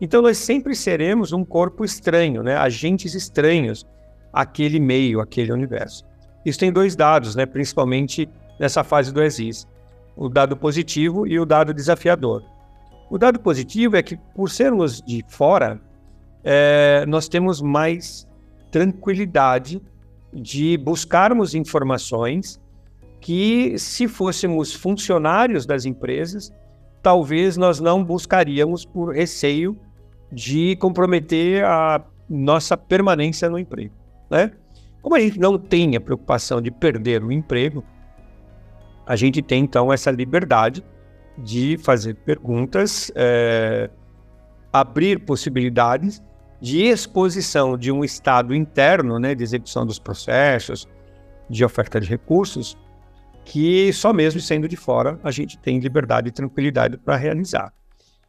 Então 0.00 0.20
nós 0.20 0.38
sempre 0.38 0.74
seremos 0.74 1.32
um 1.32 1.44
corpo 1.44 1.84
estranho, 1.84 2.42
né? 2.42 2.56
agentes 2.56 3.14
estranhos 3.14 3.86
àquele 4.32 4.80
meio, 4.80 5.20
àquele 5.20 5.52
universo. 5.52 6.04
Isso 6.44 6.58
tem 6.58 6.72
dois 6.72 6.94
dados, 6.94 7.34
né? 7.34 7.46
principalmente 7.46 8.28
nessa 8.58 8.84
fase 8.84 9.12
do 9.12 9.22
ESIS 9.22 9.66
o 10.16 10.28
dado 10.28 10.56
positivo 10.56 11.26
e 11.26 11.38
o 11.38 11.44
dado 11.44 11.74
desafiador. 11.74 12.44
O 13.10 13.18
dado 13.18 13.40
positivo 13.40 13.96
é 13.96 14.02
que, 14.02 14.16
por 14.34 14.48
sermos 14.48 15.00
de 15.02 15.24
fora, 15.28 15.80
é, 16.42 17.04
nós 17.06 17.28
temos 17.28 17.60
mais 17.60 18.26
tranquilidade 18.70 19.82
de 20.32 20.76
buscarmos 20.76 21.54
informações 21.54 22.60
que, 23.20 23.78
se 23.78 24.06
fôssemos 24.06 24.74
funcionários 24.74 25.64
das 25.64 25.84
empresas, 25.84 26.52
talvez 27.02 27.56
nós 27.56 27.80
não 27.80 28.04
buscaríamos 28.04 28.84
por 28.84 29.14
receio 29.14 29.78
de 30.34 30.76
comprometer 30.76 31.64
a 31.64 32.02
nossa 32.28 32.76
permanência 32.76 33.48
no 33.48 33.58
emprego. 33.58 33.94
Né? 34.30 34.50
Como 35.00 35.14
a 35.14 35.20
gente 35.20 35.38
não 35.38 35.58
tem 35.58 35.96
a 35.96 36.00
preocupação 36.00 36.60
de 36.60 36.70
perder 36.70 37.22
o 37.22 37.30
emprego, 37.30 37.84
a 39.06 39.16
gente 39.16 39.42
tem 39.42 39.62
então 39.62 39.92
essa 39.92 40.10
liberdade 40.10 40.84
de 41.36 41.76
fazer 41.78 42.14
perguntas, 42.14 43.12
é, 43.14 43.90
abrir 44.72 45.20
possibilidades 45.20 46.22
de 46.60 46.82
exposição 46.82 47.76
de 47.76 47.92
um 47.92 48.02
estado 48.02 48.54
interno, 48.54 49.18
né, 49.18 49.34
de 49.34 49.42
execução 49.42 49.84
dos 49.84 49.98
processos, 49.98 50.88
de 51.50 51.64
oferta 51.64 52.00
de 52.00 52.08
recursos, 52.08 52.76
que 53.44 53.92
só 53.92 54.12
mesmo 54.12 54.40
sendo 54.40 54.66
de 54.66 54.76
fora 54.76 55.20
a 55.22 55.30
gente 55.30 55.58
tem 55.58 55.78
liberdade 55.78 56.28
e 56.28 56.32
tranquilidade 56.32 56.96
para 56.96 57.16
realizar. 57.16 57.72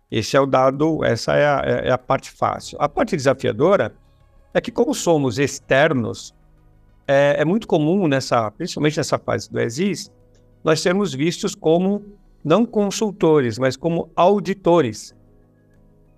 Esse 0.10 0.38
é 0.38 0.40
o 0.40 0.46
dado, 0.46 1.04
essa 1.04 1.34
é 1.34 1.46
a, 1.46 1.62
é 1.86 1.92
a, 1.92 1.98
parte 1.98 2.32
fácil. 2.32 2.78
A 2.80 2.88
parte 2.88 3.16
desafiadora 3.16 3.94
é 4.54 4.62
que 4.62 4.72
como 4.72 4.94
somos 4.94 5.40
externos, 5.40 6.34
é, 7.08 7.36
é 7.40 7.46
muito 7.46 7.68
comum 7.68 8.08
nessa, 8.08 8.50
principalmente 8.52 8.98
nessa 8.98 9.18
fase 9.18 9.52
do 9.52 9.60
ESIS, 9.60 10.12
nós 10.64 10.80
sermos 10.80 11.14
vistos 11.14 11.54
como 11.54 12.04
não 12.44 12.66
consultores, 12.66 13.58
mas 13.58 13.76
como 13.76 14.10
auditores. 14.16 15.16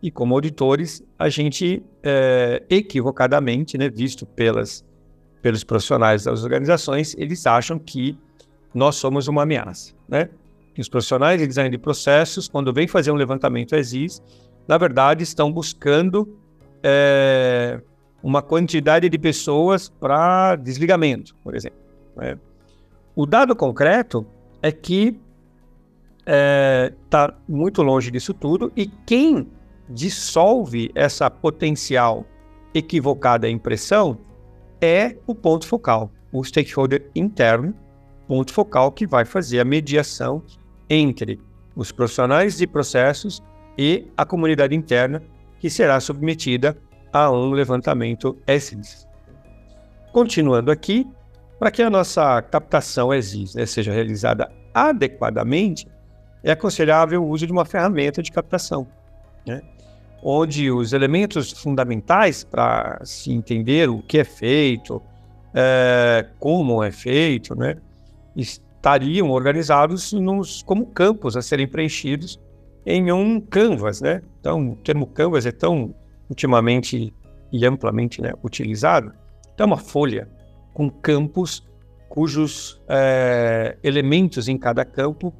E 0.01 0.11
como 0.11 0.35
auditores, 0.35 1.01
a 1.17 1.27
gente 1.29 1.83
é, 2.03 2.63
equivocadamente, 2.69 3.77
né, 3.77 3.89
visto 3.89 4.25
pelas, 4.25 4.85
pelos 5.41 5.63
profissionais 5.63 6.25
das 6.25 6.43
organizações, 6.43 7.15
eles 7.17 7.47
acham 7.47 7.79
que 7.79 8.17
nós 8.73 8.95
somos 8.95 9.27
uma 9.27 9.43
ameaça. 9.43 9.93
Né? 10.07 10.29
E 10.77 10.81
os 10.81 10.87
profissionais 10.87 11.39
de 11.39 11.47
design 11.47 11.69
de 11.69 11.77
processos, 11.77 12.47
quando 12.47 12.71
vêm 12.71 12.87
fazer 12.87 13.11
um 13.11 13.15
levantamento 13.15 13.75
ESIS, 13.75 14.21
na 14.67 14.77
verdade 14.77 15.23
estão 15.23 15.51
buscando 15.51 16.37
é, 16.83 17.81
uma 18.21 18.41
quantidade 18.41 19.09
de 19.09 19.17
pessoas 19.17 19.89
para 19.89 20.55
desligamento, 20.55 21.35
por 21.43 21.55
exemplo. 21.55 21.79
Né? 22.15 22.37
O 23.15 23.25
dado 23.25 23.55
concreto 23.55 24.25
é 24.61 24.71
que 24.71 25.19
está 26.19 26.27
é, 26.27 26.93
tá 27.09 27.33
muito 27.47 27.81
longe 27.81 28.11
disso 28.11 28.33
tudo 28.33 28.71
e 28.75 28.85
quem 28.85 29.47
dissolve 29.89 30.91
essa 30.93 31.29
potencial 31.29 32.25
equivocada 32.73 33.49
impressão 33.49 34.17
é 34.81 35.15
o 35.25 35.33
ponto 35.33 35.65
focal, 35.65 36.11
o 36.31 36.43
stakeholder 36.43 37.09
interno, 37.15 37.73
ponto 38.27 38.51
focal 38.51 38.91
que 38.91 39.07
vai 39.07 39.25
fazer 39.25 39.59
a 39.59 39.65
mediação 39.65 40.43
entre 40.89 41.39
os 41.75 41.91
profissionais 41.91 42.57
de 42.57 42.65
processos 42.65 43.41
e 43.77 44.07
a 44.17 44.25
comunidade 44.25 44.75
interna 44.75 45.21
que 45.59 45.69
será 45.69 45.99
submetida 45.99 46.77
a 47.11 47.31
um 47.31 47.51
levantamento 47.51 48.37
ESIS. 48.47 49.07
Continuando 50.11 50.71
aqui, 50.71 51.07
para 51.59 51.71
que 51.71 51.81
a 51.81 51.89
nossa 51.89 52.41
captação 52.41 53.13
ESIS 53.13 53.55
né, 53.55 53.65
seja 53.65 53.91
realizada 53.91 54.51
adequadamente, 54.73 55.87
é 56.43 56.51
aconselhável 56.51 57.23
o 57.23 57.29
uso 57.29 57.45
de 57.45 57.51
uma 57.51 57.65
ferramenta 57.65 58.21
de 58.21 58.31
captação, 58.31 58.87
né? 59.45 59.61
onde 60.21 60.71
os 60.71 60.93
elementos 60.93 61.51
fundamentais 61.51 62.43
para 62.43 62.99
se 63.03 63.31
entender 63.31 63.89
o 63.89 64.01
que 64.01 64.19
é 64.19 64.23
feito, 64.23 65.01
é, 65.53 66.27
como 66.39 66.83
é 66.83 66.91
feito, 66.91 67.55
né? 67.55 67.77
Estariam 68.87 69.29
organizados 69.31 70.13
nos, 70.13 70.63
como 70.63 70.85
campos 70.85 71.35
a 71.35 71.41
serem 71.41 71.67
preenchidos 71.67 72.39
em 72.85 73.11
um 73.11 73.41
canvas. 73.41 73.99
Né? 73.99 74.21
Então, 74.39 74.71
o 74.71 74.75
termo 74.77 75.05
canvas 75.07 75.45
é 75.45 75.51
tão 75.51 75.93
ultimamente 76.29 77.13
e 77.51 77.65
amplamente 77.65 78.21
né, 78.21 78.31
utilizado. 78.41 79.11
Então, 79.53 79.65
é 79.65 79.67
uma 79.67 79.77
folha 79.77 80.29
com 80.73 80.89
campos 80.89 81.67
cujos 82.07 82.81
é, 82.87 83.77
elementos 83.83 84.47
em 84.47 84.57
cada 84.57 84.85
campo 84.85 85.33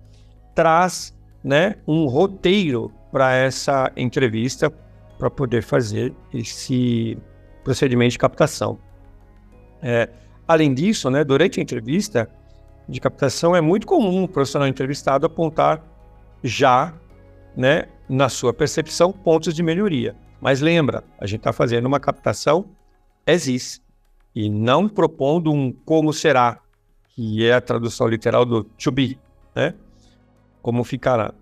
traz 0.54 1.16
né, 1.42 1.75
um 1.88 2.06
roteiro 2.06 2.92
para 3.12 3.34
essa 3.34 3.89
entrevista 3.96 4.70
para 5.18 5.30
poder 5.30 5.63
fazer 5.63 6.13
esse 6.34 7.18
procedimento 7.63 8.12
de 8.12 8.18
captação. 8.18 8.77
É, 9.82 10.10
além 10.46 10.74
disso, 10.74 11.10
né, 11.10 11.24
durante 11.24 11.62
a 11.62 11.63
entrevista 11.63 12.30
de 12.88 13.01
captação 13.01 13.56
é 13.56 13.62
muito 13.62 13.86
comum 13.86 14.24
o 14.24 14.27
profissional 14.27 14.67
entrevistado 14.67 15.25
apontar 15.25 15.84
já, 16.44 16.94
né, 17.56 17.88
na 18.08 18.29
sua 18.29 18.53
percepção, 18.53 19.12
pontos 19.12 19.53
de 19.53 19.62
melhoria. 19.62 20.15
Mas 20.39 20.62
lembra, 20.62 21.03
a 21.20 21.25
gente 21.25 21.39
está 21.39 21.51
fazendo 21.51 21.86
uma 21.86 22.00
captação 22.00 22.65
existe 23.25 23.82
e 24.34 24.50
não 24.50 24.88
propondo 24.88 25.51
um 25.51 25.72
como 25.72 26.13
será, 26.13 26.60
que 27.10 27.46
é 27.46 27.53
a 27.53 27.62
tradução 27.62 28.08
literal 28.08 28.46
do 28.46 28.63
to 28.63 28.91
be, 28.91 29.20
né? 29.56 29.74
Como 30.62 30.84
ficará. 30.84 31.34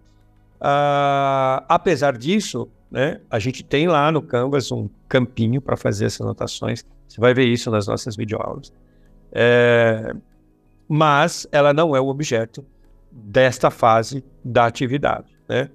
Uh, 0.62 1.62
apesar 1.68 2.18
disso, 2.18 2.70
né, 2.90 3.20
a 3.30 3.38
gente 3.38 3.64
tem 3.64 3.88
lá 3.88 4.12
no 4.12 4.22
Canvas 4.22 4.72
um 4.72 4.90
campinho 5.10 5.62
para 5.62 5.76
fazer 5.76 6.06
essas 6.06 6.22
anotações. 6.22 6.86
Você 7.08 7.20
vai 7.20 7.34
ver 7.34 7.46
isso 7.46 7.70
nas 7.70 7.88
nossas 7.88 8.16
videoaulas. 8.16 8.72
É, 9.32 10.16
mas 10.88 11.48
ela 11.52 11.74
não 11.74 11.96
é 11.96 12.00
o 12.00 12.08
objeto 12.08 12.66
desta 13.12 13.70
fase 13.70 14.24
da 14.44 14.66
atividade. 14.66 15.36
Né? 15.48 15.70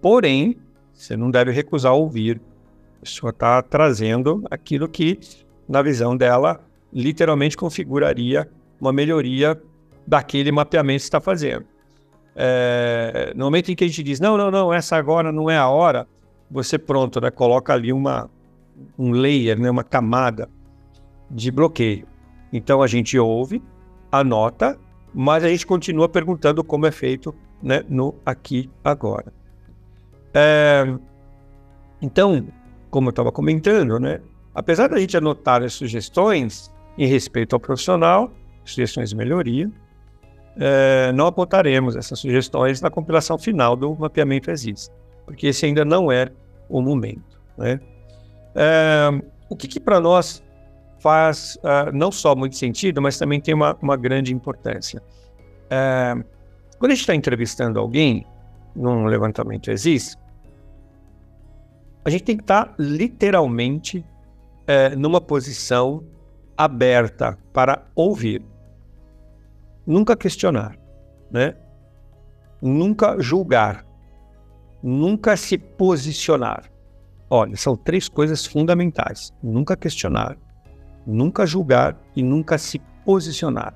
Porém, 0.00 0.56
você 0.92 1.16
não 1.16 1.30
deve 1.30 1.50
recusar 1.50 1.92
ouvir. 1.92 2.40
A 2.96 3.00
pessoa 3.04 3.30
está 3.30 3.62
trazendo 3.62 4.42
aquilo 4.50 4.88
que, 4.88 5.18
na 5.68 5.82
visão 5.82 6.16
dela, 6.16 6.60
literalmente 6.92 7.56
configuraria 7.56 8.48
uma 8.80 8.92
melhoria 8.92 9.60
daquele 10.06 10.50
mapeamento 10.50 11.00
que 11.00 11.04
está 11.04 11.20
fazendo. 11.20 11.66
É, 12.34 13.32
no 13.34 13.46
momento 13.46 13.70
em 13.70 13.74
que 13.74 13.84
a 13.84 13.86
gente 13.86 14.02
diz, 14.02 14.20
não, 14.20 14.36
não, 14.36 14.50
não, 14.50 14.72
essa 14.72 14.96
agora 14.96 15.32
não 15.32 15.50
é 15.50 15.56
a 15.56 15.68
hora, 15.68 16.06
você 16.50 16.78
pronto, 16.78 17.20
né, 17.20 17.30
coloca 17.30 17.72
ali 17.72 17.92
uma, 17.92 18.30
um 18.98 19.10
layer, 19.10 19.58
né, 19.58 19.70
uma 19.70 19.84
camada 19.84 20.48
de 21.30 21.50
bloqueio. 21.50 22.06
Então 22.52 22.82
a 22.82 22.86
gente 22.86 23.18
ouve, 23.18 23.62
anota, 24.10 24.78
mas 25.14 25.44
a 25.44 25.48
gente 25.48 25.66
continua 25.66 26.08
perguntando 26.08 26.62
como 26.62 26.86
é 26.86 26.90
feito 26.90 27.34
né, 27.62 27.82
no 27.88 28.14
aqui 28.24 28.70
agora. 28.84 29.32
É, 30.34 30.84
então, 32.00 32.46
como 32.90 33.08
eu 33.08 33.10
estava 33.10 33.32
comentando, 33.32 33.98
né, 33.98 34.20
apesar 34.54 34.88
da 34.88 34.98
gente 34.98 35.16
anotar 35.16 35.62
as 35.62 35.72
sugestões 35.72 36.72
em 36.98 37.06
respeito 37.06 37.54
ao 37.54 37.60
profissional, 37.60 38.30
sugestões 38.64 39.10
de 39.10 39.16
melhoria, 39.16 39.70
é, 40.58 41.12
não 41.12 41.26
apontaremos 41.26 41.96
essas 41.96 42.18
sugestões 42.18 42.80
na 42.80 42.90
compilação 42.90 43.38
final 43.38 43.76
do 43.76 43.94
mapeamento 43.94 44.50
ESIS, 44.50 44.90
porque 45.24 45.48
esse 45.48 45.66
ainda 45.66 45.84
não 45.84 46.10
é 46.10 46.30
o 46.68 46.80
momento. 46.80 47.40
Né? 47.56 47.80
É, 48.54 49.08
o 49.48 49.56
que, 49.56 49.68
que 49.68 49.78
para 49.78 50.00
nós 50.00 50.42
faz 51.06 51.56
uh, 51.62 51.92
não 51.92 52.10
só 52.10 52.34
muito 52.34 52.56
sentido, 52.56 53.00
mas 53.00 53.16
também 53.16 53.40
tem 53.40 53.54
uma, 53.54 53.78
uma 53.80 53.96
grande 53.96 54.34
importância. 54.34 55.00
Uh, 55.66 56.24
quando 56.80 56.90
a 56.90 56.94
gente 56.96 57.02
está 57.02 57.14
entrevistando 57.14 57.78
alguém 57.78 58.26
num 58.74 59.04
levantamento 59.04 59.70
existe, 59.70 60.16
a 62.04 62.10
gente 62.10 62.24
tem 62.24 62.36
que 62.36 62.42
estar 62.42 62.64
tá 62.64 62.74
literalmente 62.76 63.98
uh, 63.98 64.98
numa 64.98 65.20
posição 65.20 66.02
aberta 66.56 67.38
para 67.52 67.86
ouvir, 67.94 68.44
nunca 69.86 70.16
questionar, 70.16 70.76
né? 71.30 71.54
Nunca 72.60 73.20
julgar, 73.20 73.86
nunca 74.82 75.36
se 75.36 75.56
posicionar. 75.56 76.64
Olha, 77.30 77.56
são 77.56 77.76
três 77.76 78.08
coisas 78.08 78.44
fundamentais: 78.44 79.32
nunca 79.40 79.76
questionar, 79.76 80.36
nunca 81.06 81.46
julgar 81.46 81.96
e 82.14 82.22
nunca 82.22 82.58
se 82.58 82.78
posicionar. 83.04 83.74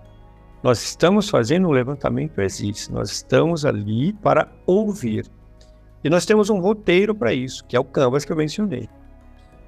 Nós 0.62 0.82
estamos 0.82 1.30
fazendo 1.30 1.68
um 1.68 1.70
levantamento 1.70 2.40
existe, 2.40 2.92
nós 2.92 3.10
estamos 3.10 3.64
ali 3.64 4.12
para 4.12 4.50
ouvir. 4.66 5.26
E 6.02 6.10
nós 6.10 6.26
temos 6.26 6.50
um 6.50 6.58
roteiro 6.58 7.14
para 7.14 7.32
isso, 7.32 7.64
que 7.66 7.76
é 7.76 7.80
o 7.80 7.84
Canvas 7.84 8.24
que 8.24 8.32
eu 8.32 8.36
mencionei 8.36 8.88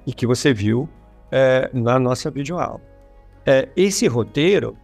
e 0.05 0.13
que 0.13 0.27
você 0.27 0.53
viu 0.53 0.89
é, 1.31 1.69
na 1.73 1.97
nossa 1.97 2.29
videoaula. 2.29 2.81
É, 3.45 3.69
esse 3.75 4.07
roteiro, 4.07 4.77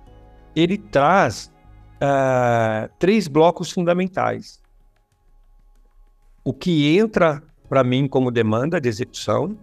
ele 0.56 0.78
traz 0.78 1.52
é, 2.00 2.90
três 2.98 3.28
blocos 3.28 3.72
fundamentais. 3.72 4.62
O 6.44 6.54
que 6.54 6.98
entra 6.98 7.44
para 7.68 7.84
mim 7.84 8.08
como 8.08 8.32
demanda 8.32 8.82
de 8.82 8.90
execução, 8.90 9.56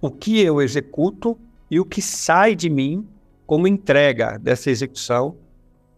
o 0.00 0.10
que 0.10 0.40
eu 0.40 0.62
executo 0.62 1.38
e 1.74 1.80
o 1.80 1.84
que 1.84 2.00
sai 2.00 2.54
de 2.54 2.70
mim 2.70 3.04
como 3.44 3.66
entrega 3.66 4.38
dessa 4.38 4.70
execução 4.70 5.36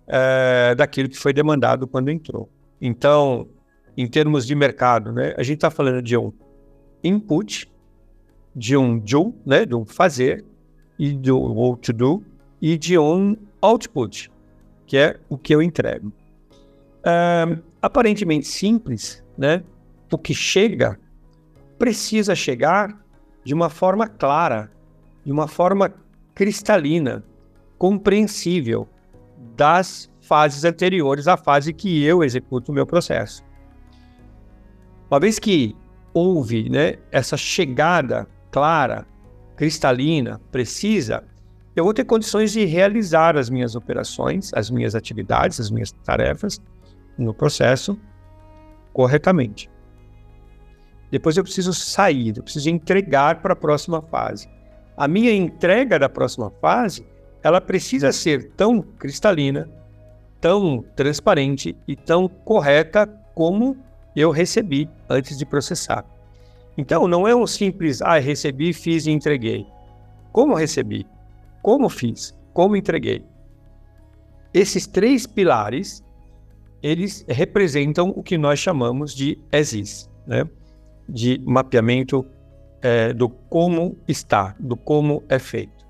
é, 0.07 0.75
daquilo 0.75 1.07
que 1.07 1.19
foi 1.19 1.35
demandado 1.35 1.87
quando 1.87 2.09
entrou. 2.09 2.49
Então, 2.81 3.47
em 3.95 4.07
termos 4.07 4.47
de 4.47 4.55
mercado, 4.55 5.13
né, 5.13 5.35
a 5.37 5.43
gente 5.43 5.57
está 5.57 5.71
falando 5.71 6.01
de 6.01 6.17
um 6.17 6.33
input, 7.05 7.71
de 8.55 8.75
um 8.75 8.99
do, 8.99 9.35
né, 9.45 9.67
de 9.67 9.75
um 9.75 9.85
fazer, 9.85 10.43
e 10.99 11.13
do 11.13 11.77
to 11.77 11.93
do, 11.93 12.25
e 12.59 12.79
de 12.79 12.99
um 12.99 13.37
output, 13.61 14.33
que 14.87 14.97
é 14.97 15.21
o 15.29 15.37
que 15.37 15.55
eu 15.55 15.61
entrego. 15.61 16.11
É, 17.05 17.59
aparentemente 17.83 18.47
simples, 18.47 19.23
né? 19.37 19.63
O 20.11 20.17
que 20.17 20.33
chega 20.33 20.99
precisa 21.79 22.35
chegar 22.35 22.99
de 23.45 23.53
uma 23.53 23.69
forma 23.69 24.09
clara, 24.09 24.71
de 25.27 25.33
uma 25.33 25.49
forma 25.49 25.93
cristalina, 26.37 27.25
compreensível 27.77 28.89
das 29.57 30.09
fases 30.21 30.65
anteriores 30.65 31.27
à 31.27 31.37
fase 31.37 31.73
que 31.73 32.05
eu 32.05 32.23
executo 32.23 32.71
o 32.71 32.75
meu 32.75 32.87
processo. 32.87 33.45
Uma 35.11 35.19
vez 35.19 35.41
que 35.41 35.75
houve 36.15 36.71
né, 36.71 36.95
essa 37.11 37.37
chegada 37.37 38.29
clara, 38.53 39.05
cristalina, 39.57 40.41
precisa, 40.53 41.25
eu 41.75 41.83
vou 41.83 41.93
ter 41.93 42.05
condições 42.05 42.53
de 42.53 42.65
realizar 42.65 43.37
as 43.37 43.51
minhas 43.51 43.75
operações, 43.75 44.53
as 44.55 44.71
minhas 44.71 44.95
atividades, 44.95 45.59
as 45.59 45.73
minhas 45.73 45.91
tarefas 45.91 46.61
no 47.19 47.35
processo 47.35 47.99
corretamente. 48.93 49.69
Depois 51.11 51.37
eu 51.37 51.43
preciso 51.43 51.75
sair, 51.75 52.37
eu 52.37 52.45
preciso 52.45 52.71
entregar 52.71 53.43
para 53.43 53.55
a 53.55 53.57
próxima 53.57 54.01
fase 54.03 54.49
a 54.97 55.07
minha 55.07 55.33
entrega 55.33 55.99
da 55.99 56.09
próxima 56.09 56.51
fase, 56.61 57.07
ela 57.43 57.61
precisa 57.61 58.11
ser 58.13 58.51
tão 58.57 58.81
cristalina, 58.81 59.69
tão 60.41 60.83
transparente 60.97 61.77
e 61.87 61.95
tão 61.95 62.29
correta 62.29 63.07
como 63.35 63.77
eu 64.15 64.31
recebi 64.31 64.89
antes 65.09 65.37
de 65.37 65.45
processar. 65.45 66.05
Então, 66.79 67.07
não 67.07 67.27
é 67.27 67.35
um 67.35 67.47
simples, 67.47 68.03
ah, 68.03 68.19
recebi, 68.19 68.73
fiz 68.73 69.07
e 69.07 69.11
entreguei. 69.11 69.67
Como 70.33 70.55
recebi? 70.55 71.07
Como 71.63 71.89
fiz? 71.89 72.37
Como 72.53 72.77
entreguei? 72.77 73.25
Esses 74.53 74.87
três 74.87 75.27
pilares, 75.27 76.03
eles 76.83 77.25
representam 77.29 78.11
o 78.17 78.23
que 78.23 78.39
nós 78.39 78.59
chamamos 78.59 79.15
de 79.15 79.39
ESIS, 79.53 80.11
né? 80.27 80.49
de 81.09 81.41
mapeamento 81.45 82.27
é, 82.87 83.13
do 83.13 83.29
como 83.29 83.99
está, 84.07 84.55
do 84.61 84.77
como 84.77 85.25
é 85.29 85.41
feito. 85.41 85.85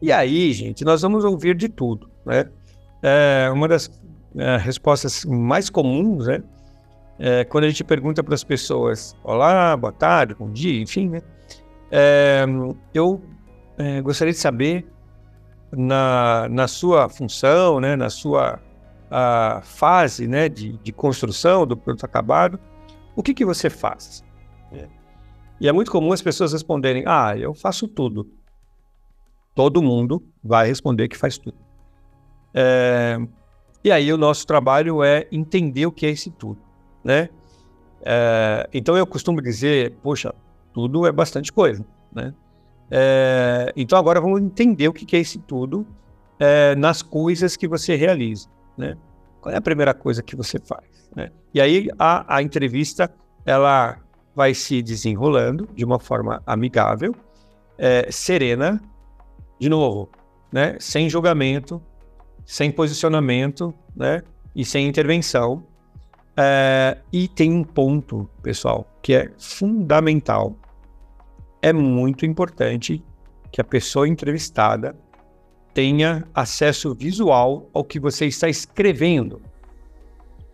E 0.00 0.12
aí, 0.12 0.52
gente, 0.52 0.84
nós 0.84 1.02
vamos 1.02 1.24
ouvir 1.24 1.56
de 1.56 1.68
tudo, 1.68 2.08
né? 2.24 2.48
É, 3.02 3.50
uma 3.52 3.66
das 3.66 3.90
é, 4.36 4.56
respostas 4.56 5.24
mais 5.24 5.68
comuns, 5.68 6.28
né? 6.28 6.40
É, 7.18 7.44
quando 7.44 7.64
a 7.64 7.68
gente 7.68 7.82
pergunta 7.82 8.22
para 8.22 8.34
as 8.34 8.44
pessoas, 8.44 9.16
olá, 9.24 9.76
boa 9.76 9.92
tarde, 9.92 10.36
bom 10.38 10.48
dia, 10.52 10.80
enfim, 10.80 11.08
né? 11.08 11.20
É, 11.90 12.44
eu 12.94 13.20
é, 13.76 14.00
gostaria 14.00 14.32
de 14.32 14.38
saber 14.38 14.86
na, 15.72 16.46
na 16.48 16.68
sua 16.68 17.08
função, 17.08 17.80
né, 17.80 17.96
na 17.96 18.08
sua 18.08 18.60
fase 19.62 20.26
né, 20.26 20.48
de, 20.48 20.78
de 20.78 20.92
construção 20.92 21.66
do 21.66 21.76
produto 21.76 22.04
acabado, 22.04 22.58
o 23.14 23.22
que, 23.22 23.32
que 23.32 23.44
você 23.44 23.70
faz? 23.70 24.25
E 25.60 25.68
é 25.68 25.72
muito 25.72 25.90
comum 25.90 26.12
as 26.12 26.22
pessoas 26.22 26.52
responderem: 26.52 27.04
Ah, 27.06 27.36
eu 27.36 27.54
faço 27.54 27.88
tudo. 27.88 28.30
Todo 29.54 29.82
mundo 29.82 30.22
vai 30.44 30.66
responder 30.66 31.08
que 31.08 31.16
faz 31.16 31.38
tudo. 31.38 31.56
É... 32.52 33.18
E 33.82 33.90
aí 33.90 34.12
o 34.12 34.18
nosso 34.18 34.46
trabalho 34.46 35.02
é 35.02 35.26
entender 35.30 35.86
o 35.86 35.92
que 35.92 36.06
é 36.06 36.10
esse 36.10 36.30
tudo, 36.30 36.60
né? 37.02 37.30
É... 38.02 38.68
Então 38.72 38.96
eu 38.96 39.06
costumo 39.06 39.40
dizer, 39.40 39.92
poxa, 40.02 40.34
tudo 40.74 41.06
é 41.06 41.12
bastante 41.12 41.52
coisa, 41.52 41.84
né? 42.12 42.34
É... 42.90 43.72
Então 43.76 43.98
agora 43.98 44.20
vamos 44.20 44.42
entender 44.42 44.88
o 44.88 44.92
que 44.92 45.16
é 45.16 45.20
esse 45.20 45.38
tudo 45.38 45.86
é, 46.38 46.74
nas 46.76 47.02
coisas 47.02 47.56
que 47.56 47.66
você 47.66 47.96
realiza, 47.96 48.48
né? 48.76 48.96
Qual 49.40 49.54
é 49.54 49.58
a 49.58 49.62
primeira 49.62 49.94
coisa 49.94 50.22
que 50.22 50.36
você 50.36 50.58
faz? 50.58 51.08
Né? 51.14 51.30
E 51.54 51.60
aí 51.60 51.88
a, 51.98 52.36
a 52.36 52.42
entrevista 52.42 53.12
ela 53.44 53.98
vai 54.36 54.52
se 54.52 54.82
desenrolando 54.82 55.66
de 55.74 55.82
uma 55.82 55.98
forma 55.98 56.42
amigável, 56.46 57.14
é, 57.78 58.12
serena, 58.12 58.78
de 59.58 59.70
novo, 59.70 60.10
né? 60.52 60.76
sem 60.78 61.08
julgamento, 61.08 61.80
sem 62.44 62.70
posicionamento 62.70 63.74
né? 63.96 64.22
e 64.54 64.62
sem 64.62 64.86
intervenção. 64.86 65.66
É, 66.36 66.98
e 67.10 67.26
tem 67.26 67.50
um 67.50 67.64
ponto, 67.64 68.28
pessoal, 68.42 68.86
que 69.00 69.14
é 69.14 69.32
fundamental. 69.38 70.54
É 71.62 71.72
muito 71.72 72.26
importante 72.26 73.02
que 73.50 73.58
a 73.58 73.64
pessoa 73.64 74.06
entrevistada 74.06 74.94
tenha 75.72 76.28
acesso 76.34 76.94
visual 76.94 77.70
ao 77.72 77.82
que 77.82 77.98
você 77.98 78.26
está 78.26 78.50
escrevendo 78.50 79.40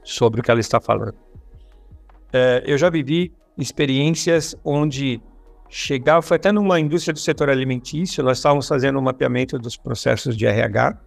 sobre 0.05 0.41
o 0.41 0.45
que 0.45 0.53
ela 0.53 0.61
está 0.61 0.81
falando. 0.81 1.17
É, 2.33 2.63
eu 2.65 2.79
já 2.79 2.89
vivi 2.89 3.33
experiências 3.59 4.57
onde 4.65 5.21
chegava, 5.69 6.21
foi 6.21 6.37
até 6.37 6.53
numa 6.53 6.79
indústria 6.79 7.15
do 7.15 7.19
setor 7.19 7.49
alimentício, 7.49 8.23
nós 8.23 8.39
estávamos 8.39 8.69
fazendo 8.69 8.99
um 8.99 9.03
mapeamento 9.03 9.59
dos 9.59 9.77
processos 9.77 10.37
de 10.37 10.47
RH, 10.47 10.99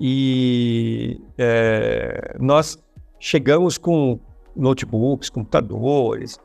E 0.00 1.20
é, 1.38 2.36
nós 2.38 2.78
chegamos 3.18 3.78
com 3.78 4.20
notebooks, 4.54 5.30
computadores, 5.30 6.38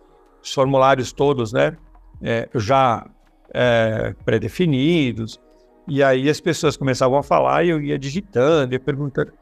os 0.43 0.53
formulários 0.53 1.11
todos, 1.11 1.51
né? 1.51 1.75
É, 2.21 2.47
já 2.55 3.09
é, 3.53 4.13
pré-definidos. 4.23 5.39
E 5.87 6.03
aí 6.03 6.29
as 6.29 6.39
pessoas 6.39 6.77
começavam 6.77 7.17
a 7.17 7.23
falar 7.23 7.65
e 7.65 7.69
eu 7.69 7.81
ia 7.81 7.97
digitando, 7.97 8.73
ia 8.73 8.79
perguntando. 8.79 9.33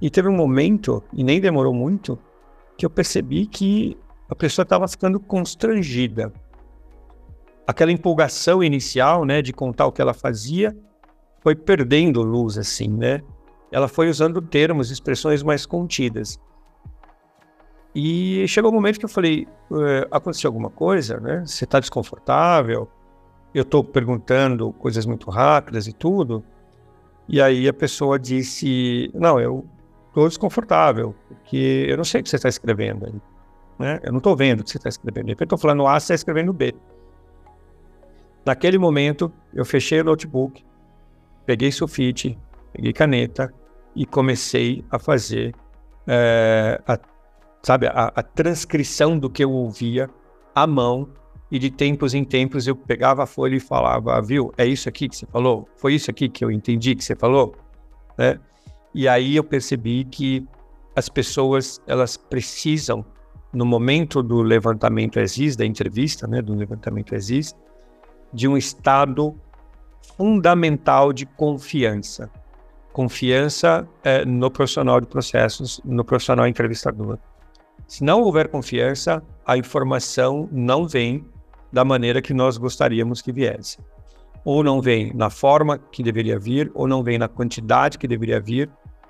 E 0.00 0.10
teve 0.10 0.28
um 0.28 0.36
momento, 0.36 1.02
e 1.12 1.24
nem 1.24 1.40
demorou 1.40 1.72
muito, 1.72 2.18
que 2.76 2.84
eu 2.84 2.90
percebi 2.90 3.46
que 3.46 3.96
a 4.28 4.34
pessoa 4.34 4.64
estava 4.64 4.88
ficando 4.88 5.20
constrangida. 5.20 6.32
Aquela 7.66 7.92
empolgação 7.92 8.62
inicial, 8.62 9.24
né, 9.24 9.42
de 9.42 9.52
contar 9.52 9.86
o 9.86 9.92
que 9.92 10.00
ela 10.00 10.14
fazia, 10.14 10.76
foi 11.40 11.54
perdendo 11.54 12.22
luz, 12.22 12.58
assim, 12.58 12.88
né? 12.88 13.22
Ela 13.70 13.88
foi 13.88 14.08
usando 14.08 14.40
termos, 14.40 14.90
expressões 14.90 15.42
mais 15.42 15.66
contidas. 15.66 16.38
E 17.94 18.46
chegou 18.46 18.70
um 18.70 18.74
momento 18.74 18.98
que 18.98 19.04
eu 19.04 19.08
falei: 19.08 19.48
aconteceu 20.10 20.48
alguma 20.48 20.70
coisa, 20.70 21.18
né? 21.18 21.42
Você 21.46 21.64
está 21.64 21.80
desconfortável? 21.80 22.88
Eu 23.54 23.62
estou 23.62 23.82
perguntando 23.82 24.72
coisas 24.74 25.06
muito 25.06 25.30
rápidas 25.30 25.86
e 25.86 25.92
tudo. 25.92 26.44
E 27.28 27.40
aí 27.40 27.66
a 27.66 27.72
pessoa 27.72 28.18
disse: 28.18 29.10
Não, 29.14 29.40
eu 29.40 29.64
estou 30.08 30.28
desconfortável, 30.28 31.14
porque 31.28 31.86
eu 31.88 31.96
não 31.96 32.04
sei 32.04 32.20
o 32.20 32.24
que 32.24 32.30
você 32.30 32.36
está 32.36 32.48
escrevendo. 32.48 33.20
Né? 33.78 34.00
Eu 34.02 34.12
não 34.12 34.18
estou 34.18 34.36
vendo 34.36 34.60
o 34.60 34.64
que 34.64 34.70
você 34.70 34.78
está 34.78 34.88
escrevendo. 34.88 35.30
Eu 35.30 35.36
estou 35.38 35.58
falando 35.58 35.86
A, 35.86 35.98
você 35.98 36.04
está 36.04 36.14
escrevendo 36.14 36.52
B. 36.52 36.74
Naquele 38.44 38.78
momento, 38.78 39.32
eu 39.52 39.64
fechei 39.64 40.00
o 40.00 40.04
notebook, 40.04 40.64
peguei 41.44 41.72
sulfite, 41.72 42.38
peguei 42.72 42.92
caneta 42.92 43.52
e 43.94 44.06
comecei 44.06 44.84
a 44.90 44.98
fazer 44.98 45.54
é, 46.06 46.80
a, 46.86 46.98
sabe, 47.62 47.88
a, 47.88 48.12
a 48.14 48.22
transcrição 48.22 49.18
do 49.18 49.28
que 49.28 49.42
eu 49.42 49.50
ouvia 49.50 50.08
à 50.54 50.66
mão 50.66 51.08
e 51.50 51.58
de 51.58 51.70
tempos 51.70 52.14
em 52.14 52.24
tempos 52.24 52.66
eu 52.66 52.76
pegava 52.76 53.24
a 53.24 53.26
folha 53.26 53.56
e 53.56 53.60
falava, 53.60 54.20
viu, 54.22 54.52
é 54.56 54.66
isso 54.66 54.88
aqui 54.88 55.08
que 55.08 55.16
você 55.16 55.26
falou? 55.26 55.68
Foi 55.76 55.94
isso 55.94 56.10
aqui 56.10 56.28
que 56.28 56.44
eu 56.44 56.50
entendi 56.50 56.94
que 56.94 57.04
você 57.04 57.14
falou? 57.14 57.54
Né? 58.16 58.38
E 58.94 59.08
aí 59.08 59.36
eu 59.36 59.44
percebi 59.44 60.04
que 60.04 60.46
as 60.94 61.08
pessoas, 61.08 61.80
elas 61.86 62.16
precisam, 62.16 63.04
no 63.56 63.64
momento 63.64 64.22
do 64.22 64.42
levantamento 64.42 65.18
ESIS, 65.18 65.56
da 65.56 65.64
entrevista, 65.64 66.26
né, 66.26 66.42
do 66.42 66.54
levantamento 66.54 67.14
ESIS, 67.14 67.56
de 68.30 68.46
um 68.46 68.54
estado 68.54 69.34
fundamental 70.18 71.10
de 71.10 71.24
confiança. 71.24 72.30
Confiança 72.92 73.88
é, 74.04 74.26
no 74.26 74.50
profissional 74.50 75.00
de 75.00 75.06
processos, 75.06 75.80
no 75.86 76.04
profissional 76.04 76.46
entrevistador. 76.46 77.18
Se 77.88 78.04
não 78.04 78.20
houver 78.20 78.48
confiança, 78.48 79.22
a 79.46 79.56
informação 79.56 80.50
não 80.52 80.86
vem 80.86 81.24
da 81.72 81.82
maneira 81.82 82.20
que 82.20 82.34
nós 82.34 82.58
gostaríamos 82.58 83.22
que 83.22 83.32
viesse. 83.32 83.78
Ou 84.44 84.62
não 84.62 84.82
vem 84.82 85.14
na 85.14 85.30
forma 85.30 85.78
que 85.78 86.02
deveria 86.02 86.38
vir, 86.38 86.70
ou 86.74 86.86
não 86.86 87.02
vem 87.02 87.16
na 87.16 87.26
quantidade 87.26 87.96
que 87.96 88.06
deveria 88.06 88.38
vir, 88.38 88.68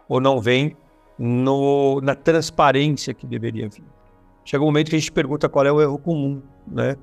ou 0.09 0.21
não 0.21 0.41
vem 0.41 0.77
no, 1.19 2.01
na 2.01 2.15
transparência 2.15 3.13
que 3.13 3.27
deveria 3.27 3.69
vir. 3.69 3.96
Chega 4.47 4.63
um 4.63 4.67
momento 4.67 4.91
que 4.91 4.97
a 4.97 4.99
gente 4.99 5.11
pergunta 5.11 5.49
qual 5.49 5.67
é 5.67 5.73
o 5.73 5.83
erro 5.83 5.99
comum, 5.99 6.41
né? 6.69 6.95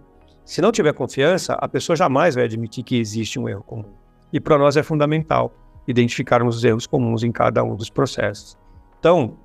Se 0.45 0.61
não 0.61 0.71
tiver 0.71 0.93
confiança, 0.93 1.53
a 1.55 1.67
pessoa 1.67 1.93
jamais 1.93 2.35
vai 2.35 2.45
admitir 2.45 2.85
que 2.85 2.97
existe 2.97 3.37
um 3.37 3.49
erro 3.49 3.63
comum. 3.63 3.93
E 4.31 4.39
para 4.39 4.57
nós 4.57 4.77
é 4.77 4.81
fundamental 4.81 5.53
identificarmos 5.85 6.55
os 6.55 6.63
erros 6.63 6.87
comuns 6.87 7.21
em 7.21 7.33
cada 7.33 7.61
um 7.61 7.75
dos 7.75 7.89
processos. 7.89 8.57
Então, 8.97 9.37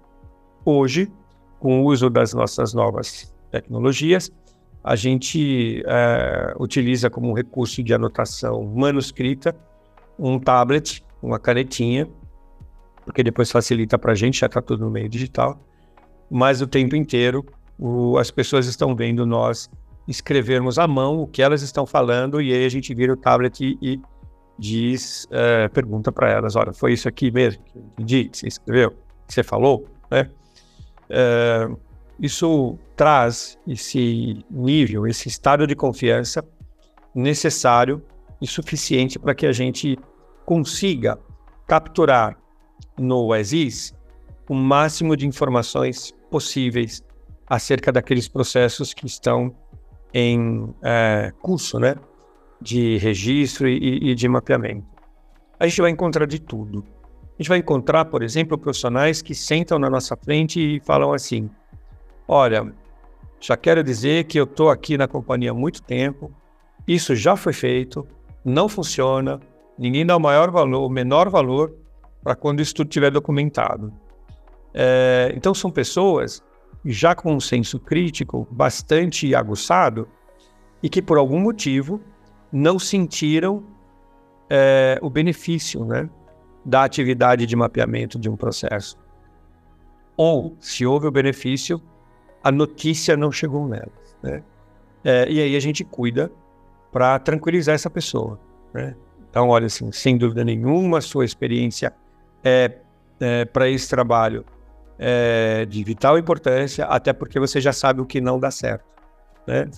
hoje, 0.64 1.10
com 1.58 1.82
o 1.82 1.86
uso 1.86 2.08
das 2.08 2.32
nossas 2.32 2.72
novas 2.72 3.34
tecnologias, 3.50 4.30
a 4.84 4.94
gente 4.94 5.82
é, 5.84 6.54
utiliza 6.60 7.10
como 7.10 7.34
recurso 7.34 7.82
de 7.82 7.92
anotação 7.92 8.62
manuscrita 8.62 9.56
um 10.16 10.38
tablet, 10.38 11.04
uma 11.20 11.40
canetinha, 11.40 12.08
porque 13.04 13.24
depois 13.24 13.50
facilita 13.50 13.98
para 13.98 14.12
a 14.12 14.14
gente, 14.14 14.38
já 14.38 14.46
está 14.46 14.62
tudo 14.62 14.84
no 14.84 14.90
meio 14.90 15.08
digital, 15.08 15.58
mas 16.30 16.62
o 16.62 16.66
tempo 16.66 16.94
inteiro 16.94 17.44
o, 17.78 18.18
as 18.18 18.30
pessoas 18.30 18.66
estão 18.66 18.94
vendo 18.94 19.24
nós 19.24 19.70
escrevermos 20.06 20.78
à 20.78 20.88
mão 20.88 21.20
o 21.20 21.26
que 21.26 21.42
elas 21.42 21.62
estão 21.62 21.86
falando 21.86 22.40
e 22.40 22.52
aí 22.52 22.64
a 22.64 22.68
gente 22.68 22.94
vira 22.94 23.12
o 23.12 23.16
tablet 23.16 23.60
e, 23.60 23.78
e 23.80 24.00
diz, 24.58 25.26
é, 25.30 25.68
pergunta 25.68 26.10
para 26.10 26.30
elas, 26.30 26.56
olha, 26.56 26.72
foi 26.72 26.92
isso 26.92 27.08
aqui 27.08 27.30
mesmo 27.30 27.62
que 27.62 27.78
entendi, 27.78 28.24
que 28.24 28.38
você 28.38 28.48
escreveu, 28.48 28.90
que 29.26 29.34
você 29.34 29.42
falou, 29.42 29.86
né? 30.10 30.28
É, 31.08 31.68
isso 32.18 32.76
traz 32.96 33.56
esse 33.66 34.44
nível, 34.50 35.06
esse 35.06 35.28
estado 35.28 35.66
de 35.66 35.76
confiança 35.76 36.44
necessário 37.14 38.02
e 38.40 38.46
suficiente 38.46 39.18
para 39.18 39.34
que 39.34 39.46
a 39.46 39.52
gente 39.52 39.96
consiga 40.44 41.18
capturar 41.66 42.36
no 42.98 43.34
ESIS 43.34 43.94
o 44.48 44.54
máximo 44.54 45.16
de 45.16 45.26
informações 45.26 46.12
possíveis 46.30 47.02
acerca 47.48 47.90
daqueles 47.90 48.28
processos 48.28 48.92
que 48.92 49.06
estão 49.06 49.54
em 50.12 50.74
é, 50.82 51.32
curso, 51.40 51.78
né, 51.78 51.96
de 52.60 52.98
registro 52.98 53.68
e, 53.68 54.10
e 54.10 54.14
de 54.14 54.28
mapeamento. 54.28 54.86
A 55.58 55.66
gente 55.66 55.80
vai 55.80 55.90
encontrar 55.90 56.26
de 56.26 56.38
tudo. 56.38 56.84
A 57.38 57.42
gente 57.42 57.48
vai 57.48 57.58
encontrar, 57.58 58.04
por 58.06 58.22
exemplo, 58.22 58.58
profissionais 58.58 59.22
que 59.22 59.34
sentam 59.34 59.78
na 59.78 59.88
nossa 59.88 60.16
frente 60.16 60.60
e 60.60 60.80
falam 60.80 61.12
assim: 61.12 61.48
Olha, 62.26 62.72
já 63.40 63.56
quero 63.56 63.82
dizer 63.82 64.24
que 64.24 64.38
eu 64.38 64.44
estou 64.44 64.70
aqui 64.70 64.98
na 64.98 65.06
companhia 65.06 65.52
há 65.52 65.54
muito 65.54 65.82
tempo, 65.82 66.32
isso 66.86 67.14
já 67.14 67.36
foi 67.36 67.52
feito, 67.52 68.06
não 68.44 68.68
funciona, 68.68 69.40
ninguém 69.78 70.04
dá 70.04 70.16
o 70.16 70.20
maior 70.20 70.50
valor, 70.50 70.84
o 70.84 70.88
menor 70.88 71.28
valor 71.28 71.74
para 72.22 72.34
quando 72.34 72.60
isso 72.60 72.74
tudo 72.74 72.88
estiver 72.88 73.10
documentado. 73.10 73.92
É, 74.74 75.32
então, 75.36 75.54
são 75.54 75.70
pessoas 75.70 76.42
já 76.84 77.14
com 77.14 77.34
um 77.34 77.40
senso 77.40 77.78
crítico 77.78 78.46
bastante 78.50 79.34
aguçado 79.34 80.08
e 80.82 80.88
que, 80.88 81.02
por 81.02 81.18
algum 81.18 81.40
motivo, 81.40 82.00
não 82.52 82.78
sentiram 82.78 83.64
é, 84.48 84.98
o 85.02 85.10
benefício 85.10 85.84
né, 85.84 86.08
da 86.64 86.84
atividade 86.84 87.46
de 87.46 87.56
mapeamento 87.56 88.18
de 88.18 88.28
um 88.28 88.36
processo. 88.36 88.98
Ou, 90.16 90.56
se 90.60 90.86
houve 90.86 91.06
o 91.06 91.10
benefício, 91.10 91.80
a 92.42 92.50
notícia 92.50 93.16
não 93.16 93.30
chegou 93.30 93.68
nelas. 93.68 94.16
Né? 94.22 94.42
É, 95.04 95.30
e 95.30 95.40
aí 95.40 95.56
a 95.56 95.60
gente 95.60 95.84
cuida 95.84 96.30
para 96.90 97.18
tranquilizar 97.18 97.74
essa 97.74 97.90
pessoa. 97.90 98.38
Né? 98.72 98.96
Então, 99.30 99.48
olha 99.48 99.66
assim, 99.66 99.92
sem 99.92 100.16
dúvida 100.16 100.44
nenhuma, 100.44 100.98
a 100.98 101.00
sua 101.00 101.24
experiência 101.24 101.92
é, 102.42 102.78
é 103.20 103.44
para 103.44 103.68
esse 103.68 103.88
trabalho 103.88 104.44
é 104.98 105.64
de 105.66 105.84
vital 105.84 106.18
importância, 106.18 106.84
até 106.86 107.12
porque 107.12 107.38
você 107.38 107.60
já 107.60 107.72
sabe 107.72 108.00
o 108.00 108.06
que 108.06 108.20
não 108.20 108.38
dá 108.38 108.50
certo. 108.50 108.84
Né? 109.46 109.70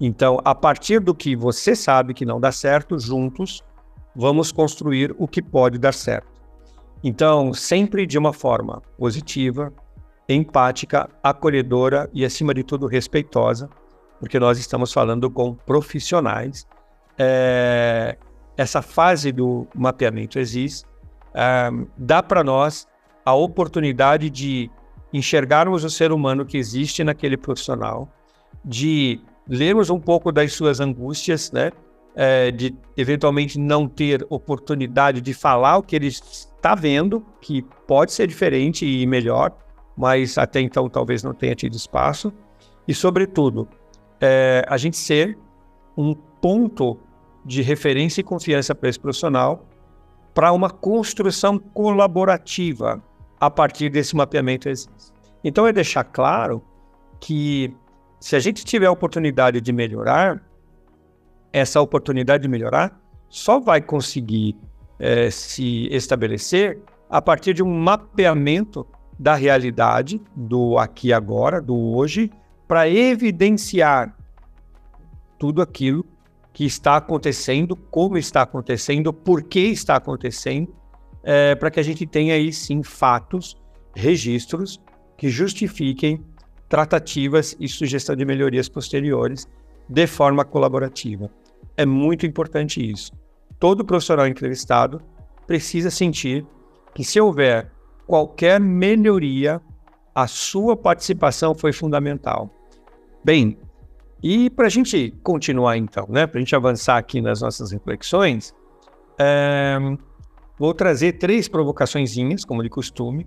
Então, 0.00 0.40
a 0.44 0.54
partir 0.54 0.98
do 0.98 1.14
que 1.14 1.36
você 1.36 1.76
sabe 1.76 2.14
que 2.14 2.24
não 2.24 2.40
dá 2.40 2.50
certo, 2.50 2.98
juntos, 2.98 3.62
vamos 4.16 4.50
construir 4.50 5.14
o 5.18 5.28
que 5.28 5.42
pode 5.42 5.78
dar 5.78 5.94
certo. 5.94 6.32
Então, 7.04 7.52
sempre 7.52 8.06
de 8.06 8.16
uma 8.18 8.32
forma 8.32 8.80
positiva, 8.96 9.72
empática, 10.28 11.08
acolhedora 11.22 12.08
e, 12.12 12.24
acima 12.24 12.54
de 12.54 12.62
tudo, 12.62 12.86
respeitosa, 12.86 13.68
porque 14.18 14.38
nós 14.38 14.58
estamos 14.58 14.92
falando 14.92 15.30
com 15.30 15.54
profissionais. 15.54 16.66
É, 17.18 18.16
essa 18.56 18.80
fase 18.80 19.32
do 19.32 19.66
mapeamento 19.74 20.38
existe, 20.38 20.86
é, 21.34 21.70
dá 21.96 22.22
para 22.22 22.42
nós 22.44 22.86
a 23.24 23.34
oportunidade 23.34 24.28
de 24.30 24.70
enxergarmos 25.12 25.84
o 25.84 25.90
ser 25.90 26.12
humano 26.12 26.44
que 26.44 26.56
existe 26.56 27.04
naquele 27.04 27.36
profissional, 27.36 28.08
de 28.64 29.20
lermos 29.48 29.90
um 29.90 30.00
pouco 30.00 30.32
das 30.32 30.52
suas 30.52 30.80
angústias, 30.80 31.52
né? 31.52 31.70
é, 32.14 32.50
de 32.50 32.74
eventualmente 32.96 33.58
não 33.58 33.88
ter 33.88 34.26
oportunidade 34.28 35.20
de 35.20 35.32
falar 35.32 35.78
o 35.78 35.82
que 35.82 35.96
ele 35.96 36.08
está 36.08 36.74
vendo, 36.74 37.24
que 37.40 37.62
pode 37.86 38.12
ser 38.12 38.26
diferente 38.26 38.86
e 38.86 39.06
melhor, 39.06 39.52
mas 39.96 40.38
até 40.38 40.60
então 40.60 40.88
talvez 40.88 41.22
não 41.22 41.34
tenha 41.34 41.54
tido 41.54 41.74
espaço. 41.74 42.32
E, 42.86 42.94
sobretudo, 42.94 43.68
é, 44.20 44.64
a 44.68 44.76
gente 44.76 44.96
ser 44.96 45.38
um 45.96 46.14
ponto 46.14 46.98
de 47.44 47.62
referência 47.62 48.20
e 48.20 48.24
confiança 48.24 48.74
para 48.74 48.88
esse 48.88 48.98
profissional 48.98 49.66
para 50.34 50.52
uma 50.52 50.70
construção 50.70 51.58
colaborativa 51.58 53.02
a 53.42 53.50
partir 53.50 53.90
desse 53.90 54.14
mapeamento 54.14 54.68
existe. 54.68 55.12
Então, 55.42 55.66
é 55.66 55.72
deixar 55.72 56.04
claro 56.04 56.62
que 57.18 57.74
se 58.20 58.36
a 58.36 58.38
gente 58.38 58.64
tiver 58.64 58.86
a 58.86 58.92
oportunidade 58.92 59.60
de 59.60 59.72
melhorar, 59.72 60.40
essa 61.52 61.80
oportunidade 61.80 62.44
de 62.44 62.48
melhorar 62.48 62.96
só 63.28 63.58
vai 63.58 63.82
conseguir 63.82 64.56
é, 64.96 65.28
se 65.28 65.88
estabelecer 65.90 66.80
a 67.10 67.20
partir 67.20 67.52
de 67.52 67.64
um 67.64 67.80
mapeamento 67.80 68.86
da 69.18 69.34
realidade, 69.34 70.22
do 70.36 70.78
aqui 70.78 71.08
e 71.08 71.12
agora, 71.12 71.60
do 71.60 71.76
hoje, 71.96 72.30
para 72.68 72.88
evidenciar 72.88 74.16
tudo 75.36 75.60
aquilo 75.60 76.06
que 76.52 76.64
está 76.64 76.96
acontecendo, 76.96 77.74
como 77.74 78.16
está 78.16 78.42
acontecendo, 78.42 79.12
por 79.12 79.42
que 79.42 79.58
está 79.58 79.96
acontecendo, 79.96 80.72
é, 81.22 81.54
para 81.54 81.70
que 81.70 81.80
a 81.80 81.82
gente 81.82 82.06
tenha 82.06 82.34
aí 82.34 82.52
sim 82.52 82.82
fatos, 82.82 83.56
registros 83.94 84.80
que 85.16 85.28
justifiquem 85.28 86.24
tratativas 86.68 87.56
e 87.60 87.68
sugestão 87.68 88.16
de 88.16 88.24
melhorias 88.24 88.68
posteriores 88.68 89.46
de 89.88 90.06
forma 90.06 90.44
colaborativa. 90.44 91.30
É 91.76 91.84
muito 91.84 92.26
importante 92.26 92.82
isso. 92.82 93.12
Todo 93.58 93.84
profissional 93.84 94.26
entrevistado 94.26 95.00
precisa 95.46 95.90
sentir 95.90 96.46
que 96.94 97.04
se 97.04 97.20
houver 97.20 97.70
qualquer 98.06 98.60
melhoria, 98.60 99.60
a 100.14 100.26
sua 100.26 100.76
participação 100.76 101.54
foi 101.54 101.72
fundamental. 101.72 102.50
Bem, 103.24 103.58
e 104.22 104.50
para 104.50 104.66
a 104.66 104.70
gente 104.70 105.14
continuar 105.22 105.76
então, 105.76 106.06
né, 106.08 106.26
para 106.26 106.38
a 106.38 106.40
gente 106.40 106.54
avançar 106.54 106.96
aqui 106.96 107.20
nas 107.20 107.40
nossas 107.40 107.72
reflexões, 107.72 108.54
é, 109.18 109.78
vou 110.62 110.72
trazer 110.72 111.14
três 111.14 111.48
provocaçõezinhas, 111.48 112.44
como 112.44 112.62
de 112.62 112.70
costume, 112.70 113.26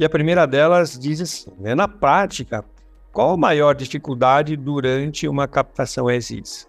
e 0.00 0.04
a 0.04 0.10
primeira 0.10 0.44
delas 0.46 0.98
diz 0.98 1.20
assim, 1.20 1.52
né, 1.60 1.76
na 1.76 1.86
prática, 1.86 2.64
qual 3.12 3.34
a 3.34 3.36
maior 3.36 3.72
dificuldade 3.72 4.56
durante 4.56 5.28
uma 5.28 5.46
captação 5.46 6.10
ESIS? 6.10 6.68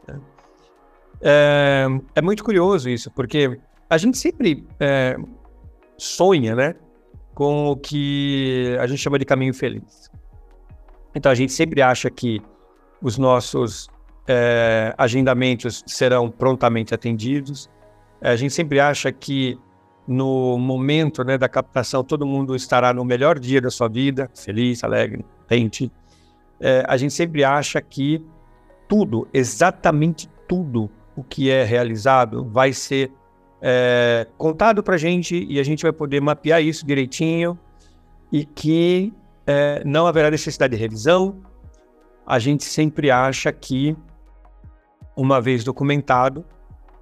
É, 1.20 1.88
é 2.14 2.22
muito 2.22 2.44
curioso 2.44 2.92
isso, 2.92 3.10
porque 3.10 3.60
a 3.90 3.98
gente 3.98 4.16
sempre 4.20 4.64
é, 4.80 5.18
sonha, 5.98 6.56
né, 6.56 6.76
com 7.34 7.70
o 7.70 7.76
que 7.76 8.78
a 8.80 8.86
gente 8.86 9.00
chama 9.00 9.18
de 9.18 9.26
caminho 9.26 9.52
feliz. 9.52 10.12
Então 11.16 11.32
a 11.32 11.36
gente 11.36 11.54
sempre 11.54 11.82
acha 11.82 12.08
que 12.12 12.40
os 13.02 13.18
nossos 13.18 13.88
é, 14.28 14.94
agendamentos 14.96 15.84
serão 15.88 16.30
prontamente 16.30 16.94
atendidos. 16.94 17.68
A 18.22 18.36
gente 18.36 18.54
sempre 18.54 18.80
acha 18.80 19.12
que 19.12 19.58
no 20.08 20.58
momento 20.58 21.24
né, 21.24 21.38
da 21.38 21.48
captação 21.48 22.04
todo 22.04 22.26
mundo 22.26 22.56
estará 22.56 22.94
no 22.94 23.06
melhor 23.06 23.40
dia 23.40 23.62
da 23.62 23.70
sua 23.70 23.88
vida, 23.88 24.30
feliz, 24.36 24.84
alegre, 24.84 25.26
contente. 25.40 25.92
É, 26.60 26.84
a 26.88 26.98
gente 26.98 27.14
sempre 27.14 27.44
acha 27.44 27.82
que 27.82 28.26
tudo, 28.88 29.28
exatamente 29.34 30.30
tudo 30.48 30.90
o 31.16 31.24
que 31.24 31.50
é 31.50 31.64
realizado 31.64 32.46
vai 32.46 32.74
ser 32.74 33.12
é, 33.62 34.28
contado 34.38 34.84
para 34.84 34.96
a 34.96 34.98
gente 34.98 35.46
e 35.50 35.60
a 35.60 35.64
gente 35.64 35.84
vai 35.84 35.92
poder 35.92 36.22
mapear 36.22 36.62
isso 36.62 36.86
direitinho 36.86 37.58
e 38.32 38.44
que 38.46 39.14
é, 39.46 39.84
não 39.86 40.08
haverá 40.08 40.30
necessidade 40.30 40.76
de 40.76 40.82
revisão, 40.82 41.42
a 42.26 42.40
gente 42.40 42.64
sempre 42.64 43.12
acha 43.12 43.52
que, 43.52 43.96
uma 45.16 45.40
vez 45.40 45.64
documentado, 45.64 46.46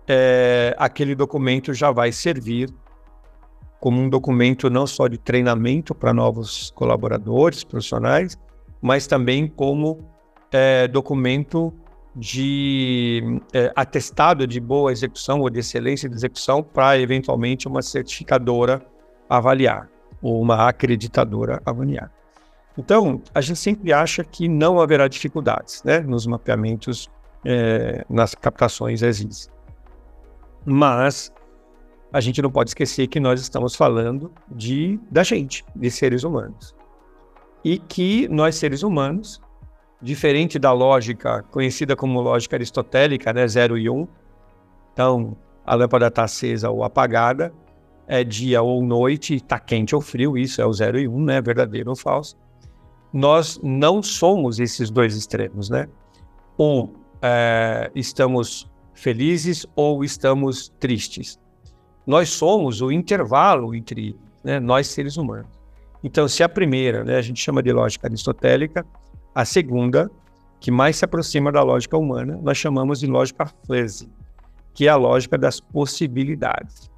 é, 0.07 0.75
aquele 0.77 1.15
documento 1.15 1.73
já 1.73 1.91
vai 1.91 2.11
servir 2.11 2.69
como 3.81 3.99
um 3.99 4.07
documento 4.07 4.69
não 4.69 4.85
só 4.85 5.07
de 5.07 5.17
treinamento 5.17 5.95
para 5.95 6.13
novos 6.13 6.71
colaboradores 6.75 7.63
profissionais, 7.63 8.37
mas 8.79 9.07
também 9.07 9.47
como 9.47 10.07
é, 10.51 10.87
documento 10.87 11.73
de 12.15 13.41
é, 13.51 13.71
atestado 13.75 14.45
de 14.45 14.59
boa 14.59 14.91
execução 14.91 15.41
ou 15.41 15.49
de 15.49 15.59
excelência 15.59 16.07
de 16.07 16.13
execução 16.13 16.61
para 16.61 16.99
eventualmente 16.99 17.67
uma 17.67 17.81
certificadora 17.81 18.85
avaliar 19.27 19.89
ou 20.21 20.39
uma 20.39 20.67
acreditadora 20.67 21.59
avaliar. 21.65 22.11
Então, 22.77 23.19
a 23.33 23.41
gente 23.41 23.57
sempre 23.57 23.91
acha 23.91 24.23
que 24.23 24.47
não 24.47 24.79
haverá 24.79 25.07
dificuldades 25.07 25.81
né, 25.83 26.01
nos 26.01 26.27
mapeamentos, 26.27 27.09
é, 27.43 28.05
nas 28.07 28.35
captações 28.35 29.01
ESIS. 29.01 29.49
Mas 30.63 31.33
a 32.11 32.19
gente 32.19 32.41
não 32.41 32.51
pode 32.51 32.71
esquecer 32.71 33.07
que 33.07 33.19
nós 33.19 33.41
estamos 33.41 33.75
falando 33.75 34.31
de 34.49 34.99
da 35.09 35.23
gente, 35.23 35.63
de 35.75 35.89
seres 35.89 36.23
humanos. 36.23 36.75
E 37.63 37.77
que 37.77 38.27
nós, 38.27 38.55
seres 38.55 38.83
humanos, 38.83 39.39
diferente 40.01 40.57
da 40.57 40.71
lógica 40.71 41.43
conhecida 41.51 41.95
como 41.95 42.21
lógica 42.21 42.55
aristotélica, 42.55 43.31
né, 43.31 43.47
0 43.47 43.77
e 43.77 43.89
1, 43.89 43.95
um, 43.95 44.07
então 44.93 45.37
a 45.65 45.75
lâmpada 45.75 46.07
está 46.07 46.23
acesa 46.23 46.69
ou 46.69 46.83
apagada, 46.83 47.53
é 48.07 48.23
dia 48.23 48.61
ou 48.61 48.83
noite, 48.83 49.35
está 49.35 49.59
quente 49.59 49.95
ou 49.95 50.01
frio, 50.01 50.37
isso 50.37 50.61
é 50.61 50.65
o 50.65 50.73
0 50.73 50.99
e 50.99 51.07
1, 51.07 51.15
um, 51.15 51.23
né, 51.23 51.41
verdadeiro 51.41 51.91
ou 51.91 51.95
falso 51.95 52.35
nós 53.13 53.59
não 53.61 54.01
somos 54.01 54.59
esses 54.59 54.89
dois 54.89 55.15
extremos, 55.15 55.69
né? 55.69 55.87
Ou 56.57 56.93
é, 57.21 57.91
estamos 57.93 58.69
felizes 58.93 59.65
ou 59.75 60.03
estamos 60.03 60.69
tristes. 60.79 61.39
Nós 62.05 62.29
somos 62.29 62.81
o 62.81 62.91
intervalo 62.91 63.75
entre 63.75 64.15
né, 64.43 64.59
nós 64.59 64.87
seres 64.87 65.17
humanos. 65.17 65.49
Então, 66.03 66.27
se 66.27 66.43
a 66.43 66.49
primeira, 66.49 67.03
né, 67.03 67.15
a 67.17 67.21
gente 67.21 67.41
chama 67.41 67.61
de 67.61 67.71
lógica 67.71 68.07
aristotélica, 68.07 68.85
a 69.35 69.45
segunda, 69.45 70.09
que 70.59 70.71
mais 70.71 70.97
se 70.97 71.05
aproxima 71.05 71.51
da 71.51 71.61
lógica 71.61 71.97
humana, 71.97 72.39
nós 72.41 72.57
chamamos 72.57 72.99
de 72.99 73.07
lógica 73.07 73.45
fuzzy, 73.65 74.09
que 74.73 74.87
é 74.87 74.89
a 74.89 74.95
lógica 74.95 75.37
das 75.37 75.59
possibilidades. 75.59 76.89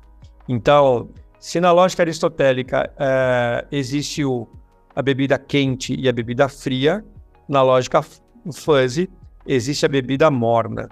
Então, 0.47 1.09
se 1.39 1.59
na 1.59 1.71
lógica 1.71 2.03
aristotélica 2.03 2.91
é, 2.97 3.65
existe 3.71 4.23
o 4.23 4.47
a 4.95 5.01
bebida 5.01 5.39
quente 5.39 5.95
e 5.99 6.07
a 6.07 6.11
bebida 6.11 6.47
fria, 6.47 7.03
na 7.47 7.61
lógica 7.61 8.05
fuzzy, 8.51 9.09
existe 9.45 9.85
a 9.85 9.89
bebida 9.89 10.29
morna, 10.29 10.87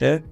né? 0.00 0.22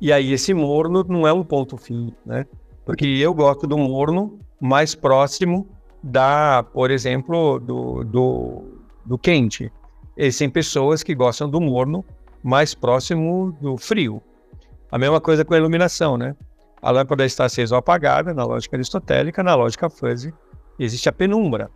E 0.00 0.12
aí 0.12 0.32
esse 0.32 0.54
morno 0.54 1.04
não 1.06 1.26
é 1.26 1.32
um 1.32 1.44
ponto 1.44 1.76
fim, 1.76 2.12
né? 2.24 2.46
Porque 2.90 3.06
eu 3.06 3.32
gosto 3.32 3.66
do 3.66 3.78
morno 3.78 4.38
mais 4.60 4.94
próximo 4.94 5.68
da, 6.02 6.62
por 6.62 6.90
exemplo, 6.90 7.60
do, 7.60 8.02
do, 8.04 8.64
do 9.04 9.18
quente. 9.18 9.72
Existem 10.16 10.50
pessoas 10.50 11.02
que 11.02 11.14
gostam 11.14 11.48
do 11.48 11.60
morno 11.60 12.04
mais 12.42 12.74
próximo 12.74 13.56
do 13.60 13.76
frio. 13.76 14.20
A 14.90 14.98
mesma 14.98 15.20
coisa 15.20 15.44
com 15.44 15.54
a 15.54 15.56
iluminação, 15.56 16.16
né? 16.16 16.34
A 16.82 16.90
lâmpada 16.90 17.24
está 17.24 17.44
acesa 17.44 17.74
ou 17.74 17.78
apagada, 17.78 18.34
na 18.34 18.44
lógica 18.44 18.76
aristotélica, 18.76 19.42
na 19.42 19.54
lógica 19.54 19.88
fuzzy, 19.88 20.34
existe 20.78 21.08
a 21.08 21.12
penumbra 21.12 21.70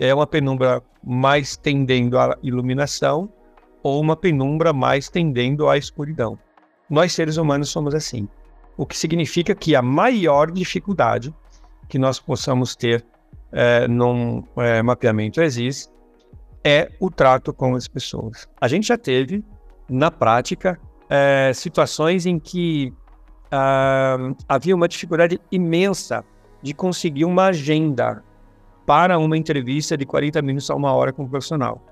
é 0.00 0.14
uma 0.14 0.26
penumbra 0.26 0.82
mais 1.04 1.58
tendendo 1.58 2.18
à 2.18 2.34
iluminação 2.42 3.30
ou 3.82 4.00
uma 4.00 4.16
penumbra 4.16 4.72
mais 4.72 5.10
tendendo 5.10 5.68
à 5.68 5.76
escuridão. 5.76 6.38
Nós 6.88 7.12
seres 7.12 7.36
humanos 7.36 7.68
somos 7.68 7.94
assim, 7.94 8.26
o 8.80 8.86
que 8.86 8.96
significa 8.96 9.54
que 9.54 9.76
a 9.76 9.82
maior 9.82 10.50
dificuldade 10.50 11.34
que 11.86 11.98
nós 11.98 12.18
possamos 12.18 12.74
ter 12.74 13.04
é, 13.52 13.86
num 13.86 14.42
é, 14.56 14.82
mapeamento 14.82 15.42
ESIS 15.42 15.92
é 16.64 16.90
o 16.98 17.10
trato 17.10 17.52
com 17.52 17.74
as 17.74 17.86
pessoas. 17.86 18.48
A 18.58 18.66
gente 18.68 18.88
já 18.88 18.96
teve, 18.96 19.44
na 19.86 20.10
prática, 20.10 20.80
é, 21.10 21.52
situações 21.52 22.24
em 22.24 22.38
que 22.38 22.90
ah, 23.50 24.16
havia 24.48 24.74
uma 24.74 24.88
dificuldade 24.88 25.38
imensa 25.52 26.24
de 26.62 26.72
conseguir 26.72 27.26
uma 27.26 27.48
agenda 27.48 28.24
para 28.86 29.18
uma 29.18 29.36
entrevista 29.36 29.94
de 29.94 30.06
40 30.06 30.40
minutos 30.40 30.70
a 30.70 30.74
uma 30.74 30.94
hora 30.94 31.12
com 31.12 31.24
o 31.24 31.28
profissional. 31.28 31.84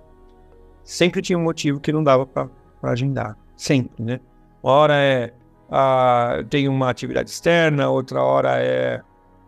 Sempre 0.84 1.20
tinha 1.20 1.38
um 1.38 1.42
motivo 1.44 1.80
que 1.80 1.92
não 1.92 2.02
dava 2.02 2.24
para 2.24 2.48
agendar. 2.82 3.36
Sempre, 3.56 4.02
né? 4.02 4.20
Uma 4.62 4.72
hora 4.72 4.94
é 4.96 5.34
ah, 5.70 6.42
tem 6.48 6.68
uma 6.68 6.90
atividade 6.90 7.30
externa, 7.30 7.88
outra 7.88 8.22
hora 8.22 8.62
é 8.62 9.00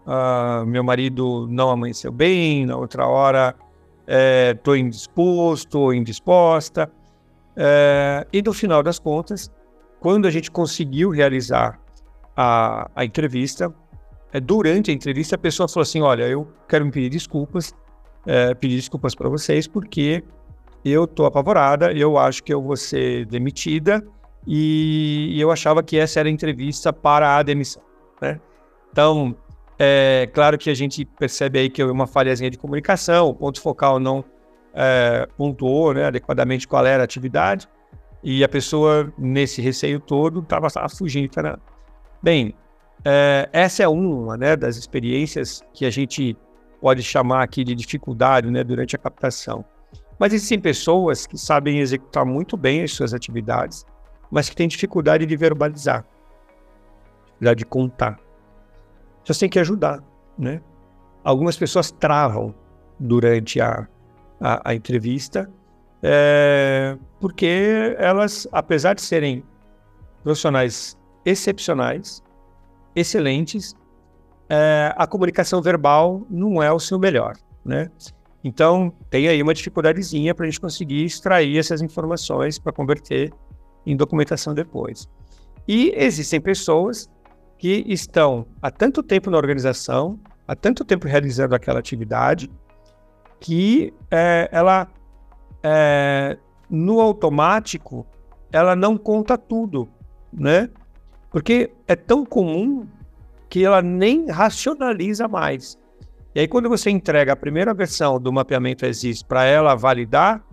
ah, 0.07 0.65
meu 0.67 0.83
marido 0.83 1.47
não 1.49 1.71
amanheceu 1.71 2.11
bem, 2.11 2.67
na 2.67 2.77
outra 2.77 3.07
hora 3.07 3.55
estou 4.53 4.75
é, 4.75 4.79
indisposto 4.79 5.79
ou 5.79 5.95
indisposta. 5.95 6.91
É, 7.57 8.27
e 8.33 8.43
no 8.43 8.53
final 8.53 8.83
das 8.83 8.99
contas, 8.99 9.51
quando 10.01 10.27
a 10.27 10.31
gente 10.31 10.51
conseguiu 10.51 11.11
realizar 11.11 11.79
a, 12.37 12.91
a 12.95 13.05
entrevista, 13.05 13.73
é, 14.33 14.41
durante 14.41 14.91
a 14.91 14.95
entrevista, 14.95 15.37
a 15.37 15.39
pessoa 15.39 15.69
falou 15.69 15.83
assim: 15.83 16.01
Olha, 16.01 16.25
eu 16.25 16.49
quero 16.69 16.85
me 16.85 16.91
pedir 16.91 17.11
desculpas, 17.11 17.75
é, 18.27 18.55
pedir 18.55 18.77
desculpas 18.77 19.15
para 19.15 19.29
vocês, 19.29 19.69
porque 19.69 20.25
eu 20.85 21.07
tô 21.07 21.27
apavorada, 21.27 21.93
eu 21.93 22.17
acho 22.19 22.43
que 22.43 22.53
eu 22.53 22.63
vou 22.63 22.77
ser 22.77 23.27
demitida 23.27 24.05
e, 24.47 25.37
eu 25.39 25.51
achava 25.51 25.83
que 25.83 25.99
essa 25.99 26.21
era 26.21 26.29
a 26.29 26.33
entrevista 26.33 26.93
para 26.93 27.37
a 27.37 27.43
demissão. 27.43 27.83
Né? 28.21 28.41
Então, 28.91 29.37
é 29.79 30.29
claro 30.33 30.59
que 30.59 30.71
a 30.71 30.75
gente 30.75 31.05
percebe 31.05 31.59
aí 31.59 31.71
que 31.71 31.83
houve 31.83 31.93
uma 31.93 32.07
falhazinha 32.07 32.51
de 32.51 32.59
comunicação, 32.59 33.29
o 33.29 33.35
ponto 33.35 33.61
focal 33.61 33.99
não 33.99 34.25
é, 34.75 35.29
pontuou 35.37 35.95
né, 35.95 36.07
adequadamente 36.07 36.67
qual 36.67 36.85
era 36.85 37.03
a 37.03 37.05
atividade, 37.05 37.69
e 38.23 38.45
a 38.45 38.49
pessoa, 38.49 39.13
nesse 39.17 39.63
receio 39.63 39.99
todo, 39.99 40.41
estava 40.41 40.69
fugindo. 40.89 41.31
Bem, 42.23 42.55
é, 43.05 43.49
essa 43.53 43.83
é 43.83 43.89
uma 43.89 44.37
né, 44.37 44.57
das 44.57 44.77
experiências 44.77 45.63
que 45.73 45.87
a 45.87 45.91
gente 45.91 46.37
pode 46.81 47.03
chamar 47.03 47.43
aqui 47.43 47.65
de 47.65 47.75
dificuldade 47.75 48.51
né, 48.51 48.63
durante 48.63 48.95
a 48.97 48.99
captação. 48.99 49.65
Mas 50.19 50.35
existem 50.35 50.61
pessoas 50.61 51.27
que 51.27 51.39
sabem 51.39 51.79
executar 51.79 52.27
muito 52.27 52.57
bem 52.57 52.83
as 52.83 52.93
suas 52.93 53.15
atividades, 53.15 53.87
mas 54.31 54.49
que 54.49 54.57
têm 54.57 54.69
dificuldade 54.69 55.27
de 55.27 55.37
verbalizar, 55.37 56.05
dificuldade 57.27 57.59
de 57.59 57.67
contar. 57.67 58.21
Você 59.25 59.41
tem 59.41 59.49
que 59.49 59.59
ajudar, 59.59 60.03
né? 60.39 60.61
Algumas 61.23 61.57
pessoas 61.57 61.91
travam 61.91 62.55
durante 62.99 63.61
a, 63.61 63.87
a, 64.41 64.71
a 64.71 64.75
entrevista, 64.75 65.51
é, 66.03 66.97
porque 67.19 67.95
elas, 67.99 68.47
apesar 68.53 68.95
de 68.95 69.03
serem 69.03 69.45
profissionais 70.23 70.97
excepcionais, 71.25 72.23
excelentes, 72.95 73.75
é, 74.49 74.93
a 74.97 75.07
comunicação 75.07 75.61
verbal 75.61 76.23
não 76.29 76.63
é 76.63 76.73
o 76.73 76.79
seu 76.79 76.99
melhor, 76.99 77.37
né? 77.65 77.91
Então, 78.43 78.93
tem 79.11 79.29
aí 79.29 79.43
uma 79.43 79.53
dificuldadezinha 79.53 80.35
para 80.35 80.47
a 80.47 80.49
gente 80.49 80.61
conseguir 80.61 81.05
extrair 81.05 81.59
essas 81.59 81.83
informações 81.83 82.59
para 82.59 82.73
converter 82.73 83.31
em 83.87 83.97
documentação 83.97 84.55
depois. 84.55 85.09
E 85.67 85.93
existem 85.97 86.41
pessoas 86.41 87.09
que 87.59 87.85
estão 87.87 88.47
há 88.61 88.71
tanto 88.71 89.03
tempo 89.03 89.31
na 89.31 89.37
organização, 89.37 90.19
há 90.49 90.57
tanto 90.57 90.85
tempo 90.85 91.07
realizando 91.07 91.55
aquela 91.55 91.79
atividade, 91.79 92.51
que 93.39 93.93
é, 94.11 94.49
ela, 94.51 94.89
é, 95.63 96.37
no 96.69 97.01
automático, 97.01 98.07
ela 98.53 98.75
não 98.75 98.97
conta 98.97 99.37
tudo, 99.39 99.89
né? 100.33 100.69
Porque 101.31 101.73
é 101.87 101.95
tão 101.95 102.25
comum 102.25 102.87
que 103.49 103.65
ela 103.65 103.83
nem 103.83 104.31
racionaliza 104.31 105.29
mais. 105.29 105.79
E 106.35 106.41
aí, 106.41 106.49
quando 106.49 106.69
você 106.69 106.91
entrega 106.91 107.33
a 107.33 107.37
primeira 107.37 107.75
versão 107.75 108.21
do 108.21 108.33
mapeamento 108.33 108.87
existe 108.87 109.25
para 109.25 109.45
ela 109.45 109.75
validar, 109.75 110.45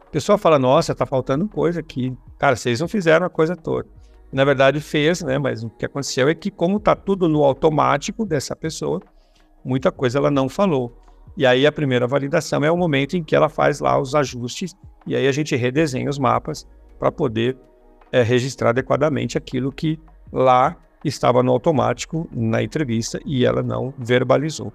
a 0.00 0.10
pessoa 0.10 0.36
fala: 0.36 0.58
Nossa, 0.58 0.92
está 0.92 1.06
faltando 1.06 1.48
coisa 1.48 1.80
aqui. 1.80 2.16
Cara, 2.38 2.56
vocês 2.56 2.80
não 2.80 2.88
fizeram 2.88 3.26
a 3.26 3.30
coisa 3.30 3.56
toda. 3.56 3.88
Na 4.32 4.44
verdade, 4.44 4.80
fez, 4.80 5.22
né? 5.22 5.38
Mas 5.38 5.62
o 5.64 5.70
que 5.70 5.86
aconteceu 5.86 6.28
é 6.28 6.34
que, 6.34 6.50
como 6.50 6.76
está 6.76 6.94
tudo 6.94 7.28
no 7.28 7.44
automático 7.44 8.24
dessa 8.24 8.54
pessoa, 8.54 9.00
muita 9.64 9.90
coisa 9.90 10.18
ela 10.18 10.30
não 10.30 10.48
falou. 10.48 10.96
E 11.36 11.46
aí, 11.46 11.66
a 11.66 11.72
primeira 11.72 12.06
validação 12.06 12.64
é 12.64 12.70
o 12.70 12.76
momento 12.76 13.16
em 13.16 13.22
que 13.22 13.34
ela 13.34 13.48
faz 13.48 13.80
lá 13.80 13.98
os 14.00 14.14
ajustes, 14.14 14.74
e 15.06 15.14
aí 15.14 15.26
a 15.26 15.32
gente 15.32 15.54
redesenha 15.54 16.10
os 16.10 16.18
mapas 16.18 16.66
para 16.98 17.12
poder 17.12 17.56
é, 18.10 18.22
registrar 18.22 18.70
adequadamente 18.70 19.36
aquilo 19.36 19.70
que 19.70 19.98
lá 20.32 20.76
estava 21.04 21.42
no 21.42 21.52
automático 21.52 22.28
na 22.32 22.62
entrevista 22.62 23.20
e 23.24 23.44
ela 23.44 23.62
não 23.62 23.92
verbalizou. 23.98 24.72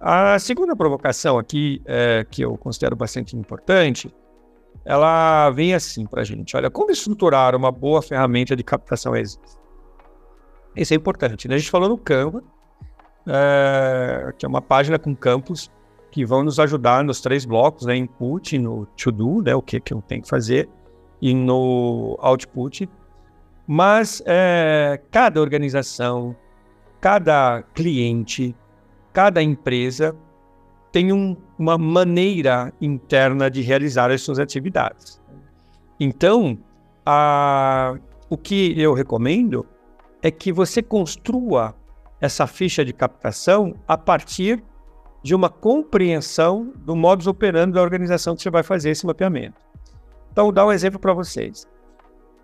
A 0.00 0.38
segunda 0.38 0.76
provocação 0.76 1.38
aqui, 1.38 1.80
é, 1.84 2.26
que 2.30 2.42
eu 2.42 2.56
considero 2.56 2.94
bastante 2.94 3.36
importante, 3.36 4.14
ela 4.84 5.50
vem 5.50 5.74
assim 5.74 6.06
para 6.06 6.20
a 6.20 6.24
gente. 6.24 6.56
Olha, 6.56 6.70
como 6.70 6.90
estruturar 6.90 7.54
uma 7.56 7.72
boa 7.72 8.02
ferramenta 8.02 8.54
de 8.54 8.62
captação 8.62 9.16
existe? 9.16 9.56
Isso 10.76 10.92
é 10.92 10.96
importante. 10.96 11.48
Né? 11.48 11.54
A 11.54 11.58
gente 11.58 11.70
falou 11.70 11.88
no 11.88 11.96
Canva, 11.96 12.42
é, 13.26 14.32
que 14.36 14.44
é 14.44 14.48
uma 14.48 14.60
página 14.60 14.98
com 14.98 15.14
campos 15.14 15.70
que 16.10 16.24
vão 16.24 16.44
nos 16.44 16.60
ajudar 16.60 17.02
nos 17.02 17.20
três 17.20 17.44
blocos, 17.44 17.86
né? 17.86 17.96
Input, 17.96 18.58
no 18.58 18.86
to-do, 18.96 19.42
né? 19.42 19.54
O 19.54 19.62
que, 19.62 19.80
que 19.80 19.92
eu 19.92 20.02
tenho 20.02 20.22
que 20.22 20.28
fazer, 20.28 20.68
e 21.20 21.34
no 21.34 22.16
output. 22.20 22.88
Mas 23.66 24.22
é, 24.26 25.00
cada 25.10 25.40
organização, 25.40 26.36
cada 27.00 27.62
cliente, 27.74 28.54
cada 29.12 29.42
empresa 29.42 30.14
tem 30.92 31.12
um, 31.12 31.36
uma 31.58 31.78
maneira 31.78 32.72
interna 32.80 33.50
de 33.50 33.60
realizar 33.62 34.10
as 34.10 34.22
suas 34.22 34.38
atividades. 34.38 35.20
Então, 35.98 36.58
a, 37.06 37.94
o 38.28 38.36
que 38.36 38.80
eu 38.80 38.92
recomendo 38.94 39.66
é 40.22 40.30
que 40.30 40.52
você 40.52 40.82
construa 40.82 41.74
essa 42.20 42.46
ficha 42.46 42.84
de 42.84 42.92
captação 42.92 43.74
a 43.86 43.96
partir 43.96 44.62
de 45.22 45.34
uma 45.34 45.48
compreensão 45.48 46.72
do 46.76 46.96
modus 46.96 47.26
operandi 47.26 47.74
da 47.74 47.82
organização 47.82 48.34
que 48.34 48.42
você 48.42 48.50
vai 48.50 48.62
fazer 48.62 48.90
esse 48.90 49.06
mapeamento. 49.06 49.56
Então, 50.32 50.44
vou 50.44 50.52
dar 50.52 50.66
um 50.66 50.72
exemplo 50.72 50.98
para 50.98 51.12
vocês. 51.12 51.66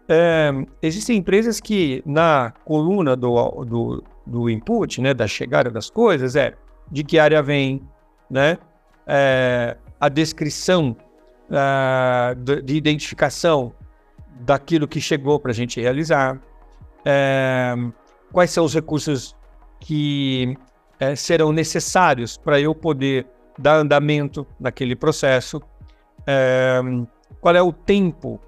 É, 0.09 0.51
existem 0.83 1.19
empresas 1.19 1.61
que 1.61 2.03
na 2.07 2.53
coluna 2.65 3.15
do, 3.15 3.65
do, 3.65 4.05
do 4.27 4.51
input, 4.51 5.01
né, 5.01 5.15
da 5.15 5.27
chegada 5.27 5.71
das 5.71 5.91
coisas, 5.91 6.37
é 6.37 6.55
de 6.91 7.05
que 7.05 7.19
área 7.19 7.43
vem, 7.43 7.83
né, 8.29 8.59
é, 9.07 9.77
a 9.99 10.09
descrição 10.09 10.97
é, 11.51 12.35
de 12.63 12.75
identificação 12.75 13.73
daquilo 14.41 14.89
que 14.89 15.01
chegou 15.01 15.39
para 15.39 15.51
a 15.51 15.55
gente 15.55 15.81
realizar, 15.81 16.41
é, 17.05 17.75
quais 18.33 18.51
são 18.51 18.65
os 18.65 18.75
recursos 18.75 19.37
que 19.79 20.57
é, 20.99 21.15
serão 21.17 21.53
necessários 21.53 22.37
para 22.37 22.61
eu 22.61 22.75
poder 22.75 23.27
dar 23.59 23.77
andamento 23.77 24.47
naquele 24.59 24.97
processo, 24.97 25.61
qual 27.41 27.57
é 27.57 27.63
o 27.63 27.73
tempo 27.73 28.41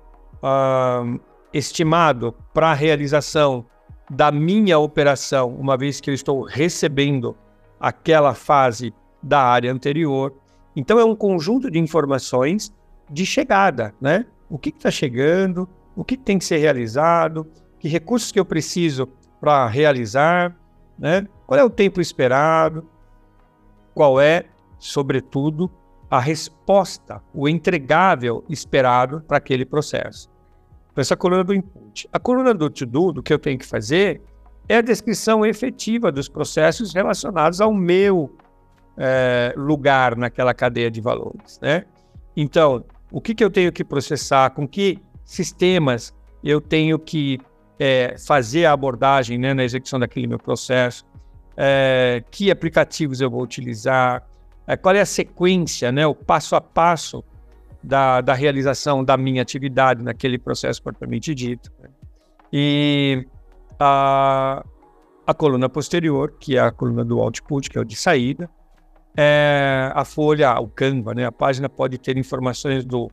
uh, 0.42 1.20
estimado 1.52 2.34
para 2.52 2.70
a 2.70 2.74
realização 2.74 3.64
da 4.10 4.30
minha 4.30 4.78
operação, 4.78 5.54
uma 5.54 5.76
vez 5.76 6.00
que 6.00 6.10
eu 6.10 6.14
estou 6.14 6.42
recebendo 6.42 7.36
aquela 7.80 8.34
fase 8.34 8.92
da 9.22 9.40
área 9.40 9.72
anterior. 9.72 10.34
Então, 10.74 10.98
é 10.98 11.04
um 11.04 11.14
conjunto 11.14 11.70
de 11.70 11.78
informações 11.78 12.72
de 13.10 13.26
chegada, 13.26 13.94
né? 14.00 14.26
O 14.48 14.58
que 14.58 14.70
está 14.70 14.90
chegando, 14.90 15.68
o 15.94 16.04
que 16.04 16.16
tem 16.16 16.38
que 16.38 16.44
ser 16.44 16.58
realizado, 16.58 17.46
que 17.78 17.88
recursos 17.88 18.32
que 18.32 18.40
eu 18.40 18.44
preciso 18.44 19.08
para 19.40 19.66
realizar, 19.66 20.56
né? 20.98 21.26
Qual 21.46 21.58
é 21.58 21.64
o 21.64 21.70
tempo 21.70 22.00
esperado? 22.00 22.86
Qual 23.94 24.20
é, 24.20 24.46
sobretudo, 24.78 25.70
a 26.10 26.20
resposta, 26.20 27.22
o 27.34 27.48
entregável 27.48 28.44
esperado 28.48 29.22
para 29.22 29.38
aquele 29.38 29.64
processo? 29.64 30.30
Essa 30.94 31.16
coluna 31.16 31.42
do 31.42 31.54
input. 31.54 32.08
A 32.12 32.18
coluna 32.18 32.54
do 32.54 32.68
to-do, 32.68 33.12
do 33.12 33.22
que 33.22 33.32
eu 33.32 33.38
tenho 33.38 33.58
que 33.58 33.66
fazer, 33.66 34.20
é 34.68 34.76
a 34.76 34.82
descrição 34.82 35.44
efetiva 35.44 36.12
dos 36.12 36.28
processos 36.28 36.94
relacionados 36.94 37.60
ao 37.60 37.72
meu 37.72 38.34
é, 39.04 39.52
lugar 39.56 40.16
naquela 40.16 40.54
cadeia 40.54 40.88
de 40.88 41.00
valores. 41.00 41.58
Né? 41.60 41.84
Então, 42.36 42.84
o 43.10 43.20
que, 43.20 43.34
que 43.34 43.42
eu 43.42 43.50
tenho 43.50 43.72
que 43.72 43.82
processar, 43.82 44.50
com 44.50 44.66
que 44.66 44.96
sistemas 45.24 46.14
eu 46.44 46.60
tenho 46.60 47.00
que 47.00 47.40
é, 47.80 48.16
fazer 48.16 48.64
a 48.64 48.72
abordagem 48.72 49.38
né, 49.38 49.52
na 49.54 49.64
execução 49.64 49.98
daquele 49.98 50.28
meu 50.28 50.38
processo, 50.38 51.04
é, 51.56 52.22
que 52.30 52.48
aplicativos 52.48 53.20
eu 53.20 53.28
vou 53.28 53.42
utilizar, 53.42 54.24
é, 54.68 54.76
qual 54.76 54.94
é 54.94 55.00
a 55.00 55.06
sequência, 55.06 55.90
né, 55.90 56.06
o 56.06 56.14
passo 56.14 56.54
a 56.54 56.60
passo 56.60 57.24
da, 57.82 58.20
da 58.20 58.34
realização 58.34 59.04
da 59.04 59.16
minha 59.16 59.42
atividade 59.42 60.00
naquele 60.04 60.38
processo 60.38 60.80
propriamente 60.80 61.34
dito. 61.34 61.72
Né? 61.80 61.88
E 62.52 63.26
a, 63.80 64.64
a 65.26 65.34
coluna 65.34 65.68
posterior, 65.68 66.36
que 66.38 66.56
é 66.56 66.60
a 66.60 66.70
coluna 66.70 67.04
do 67.04 67.20
output, 67.20 67.68
que 67.68 67.76
é 67.76 67.80
o 67.80 67.84
de 67.84 67.96
saída, 67.96 68.48
é 69.16 69.90
a 69.94 70.04
folha, 70.04 70.58
o 70.60 70.68
Canva, 70.68 71.14
né? 71.14 71.26
A 71.26 71.32
página 71.32 71.68
pode 71.68 71.98
ter 71.98 72.16
informações 72.16 72.84
do 72.84 73.10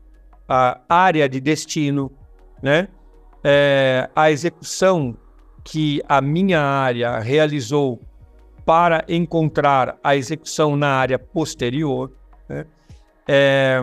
a 0.48 0.82
área 0.90 1.30
de 1.30 1.40
destino, 1.40 2.12
né? 2.62 2.88
É, 3.44 4.10
a 4.16 4.32
execução 4.32 5.16
que 5.64 6.02
a 6.10 6.20
minha 6.22 6.60
área 6.60 7.20
realizou 7.20 8.02
para 8.66 9.06
encontrar 9.08 9.98
a 10.04 10.16
execução 10.16 10.76
na 10.76 10.90
área 10.90 11.20
posterior, 11.20 12.12
né? 12.48 12.66
é, 13.28 13.80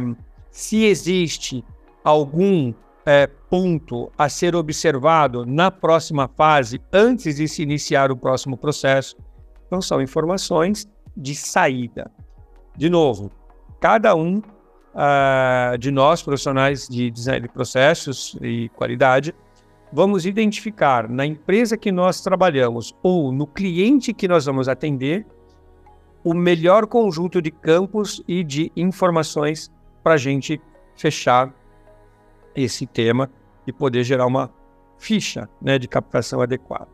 se 0.50 0.84
existe 0.84 1.64
algum 2.02 2.74
é, 3.04 3.28
ponto 3.48 4.10
a 4.18 4.28
ser 4.28 4.56
observado 4.56 5.46
na 5.46 5.70
próxima 5.70 6.28
fase, 6.28 6.80
antes 6.92 7.36
de 7.36 7.46
se 7.46 7.62
iniciar 7.62 8.10
o 8.10 8.16
próximo 8.16 8.56
processo. 8.56 9.16
Então, 9.66 9.80
são 9.80 10.02
informações 10.02 10.88
de 11.16 11.34
saída. 11.34 12.10
De 12.76 12.90
novo, 12.90 13.30
cada 13.80 14.14
um 14.14 14.38
uh, 14.38 15.78
de 15.78 15.90
nós, 15.90 16.22
profissionais 16.22 16.88
de 16.88 17.10
design 17.10 17.40
de 17.40 17.48
processos 17.48 18.36
e 18.42 18.68
qualidade, 18.70 19.34
vamos 19.92 20.26
identificar 20.26 21.08
na 21.08 21.24
empresa 21.24 21.76
que 21.76 21.90
nós 21.90 22.20
trabalhamos 22.20 22.94
ou 23.02 23.32
no 23.32 23.46
cliente 23.46 24.12
que 24.12 24.28
nós 24.28 24.44
vamos 24.44 24.68
atender 24.68 25.26
o 26.24 26.34
melhor 26.34 26.86
conjunto 26.86 27.40
de 27.40 27.50
campos 27.50 28.22
e 28.26 28.42
de 28.42 28.72
informações 28.76 29.70
para 30.02 30.14
a 30.14 30.16
gente 30.16 30.60
fechar 30.96 31.54
esse 32.54 32.86
tema 32.86 33.30
e 33.66 33.72
poder 33.72 34.02
gerar 34.02 34.26
uma 34.26 34.50
ficha 34.98 35.48
né, 35.60 35.78
de 35.78 35.86
captação 35.86 36.40
adequada. 36.40 36.88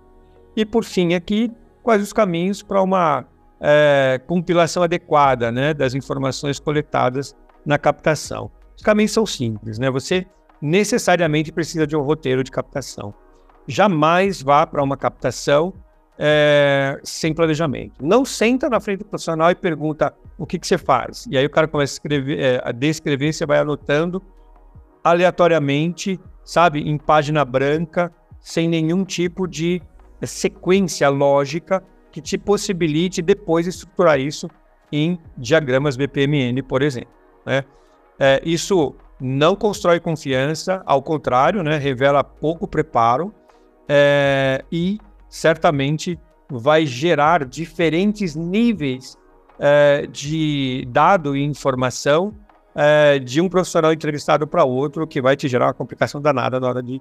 E 0.55 0.67
por 0.67 0.85
fim 0.85 1.15
aqui, 1.15 1.51
quais 1.83 2.03
os 2.03 2.13
caminhos 2.13 2.63
para 2.63 2.83
uma 2.83 3.27
é, 3.63 4.21
compilação 4.27 4.83
adequada 4.83 5.53
né, 5.53 5.73
das 5.73 5.95
informações 5.95 6.59
coletadas 6.59 7.35
na 7.65 7.79
captação. 7.79 8.51
Os 8.77 8.83
caminhos 8.83 9.13
são 9.13 9.25
simples, 9.25 9.79
né? 9.79 9.89
Você 9.89 10.27
necessariamente 10.61 11.53
precisa 11.53 11.87
de 11.87 11.97
um 11.97 12.03
roteiro 12.03 12.43
de 12.43 12.51
captação. 12.51 13.15
Jamais 13.69 14.43
vá 14.43 14.67
para 14.67 14.83
uma 14.83 14.97
captação 14.97 15.73
é, 16.19 17.01
sem 17.05 17.33
planejamento. 17.33 18.05
Não 18.05 18.25
senta 18.25 18.69
na 18.69 18.81
frente 18.81 19.01
do 19.01 19.05
profissional 19.05 19.51
e 19.53 19.55
pergunta 19.55 20.13
o 20.37 20.45
que, 20.45 20.59
que 20.59 20.67
você 20.67 20.77
faz. 20.77 21.27
E 21.31 21.39
aí 21.39 21.47
o 21.47 21.51
cara 21.51 21.69
começa 21.69 21.93
a, 21.93 21.95
escrever, 21.95 22.41
é, 22.41 22.61
a 22.65 22.73
descrever, 22.73 23.33
você 23.33 23.47
vai 23.47 23.59
anotando 23.59 24.21
aleatoriamente, 25.05 26.19
sabe, 26.45 26.81
em 26.81 26.99
página 26.99 27.45
branca, 27.45 28.13
sem 28.41 28.69
nenhum 28.69 29.05
tipo 29.05 29.47
de 29.47 29.81
sequência 30.23 31.09
lógica 31.09 31.83
que 32.13 32.21
te 32.21 32.37
possibilite 32.37 33.23
depois 33.23 33.67
estruturar 33.67 34.21
isso 34.21 34.49
em 34.93 35.19
diagramas 35.37 35.97
BPMN, 35.97 36.63
por 36.63 36.83
exemplo. 36.83 37.11
Né? 37.47 37.65
É, 38.19 38.41
isso 38.45 38.95
não 39.19 39.57
constrói 39.57 39.99
confiança, 39.99 40.83
ao 40.85 41.03
contrário, 41.03 41.63
né, 41.63 41.79
revela 41.79 42.23
pouco 42.23 42.69
preparo 42.69 43.33
é, 43.89 44.65
e 44.71 44.99
certamente 45.29 46.19
vai 46.51 46.85
gerar 46.85 47.45
diferentes 47.47 48.35
níveis 48.35 49.17
é, 49.59 50.07
de 50.07 50.85
dado 50.89 51.37
e 51.37 51.43
informação 51.43 52.35
é, 52.75 53.19
de 53.19 53.41
um 53.41 53.49
profissional 53.49 53.93
entrevistado 53.93 54.47
para 54.47 54.65
outro, 54.65 55.07
que 55.07 55.23
vai 55.23 55.37
te 55.37 55.49
gerar 55.49 55.67
uma 55.67 55.75
complicação 55.75 56.21
danada 56.21 56.59
na 56.59 56.69
hora 56.69 56.83
de 56.83 57.01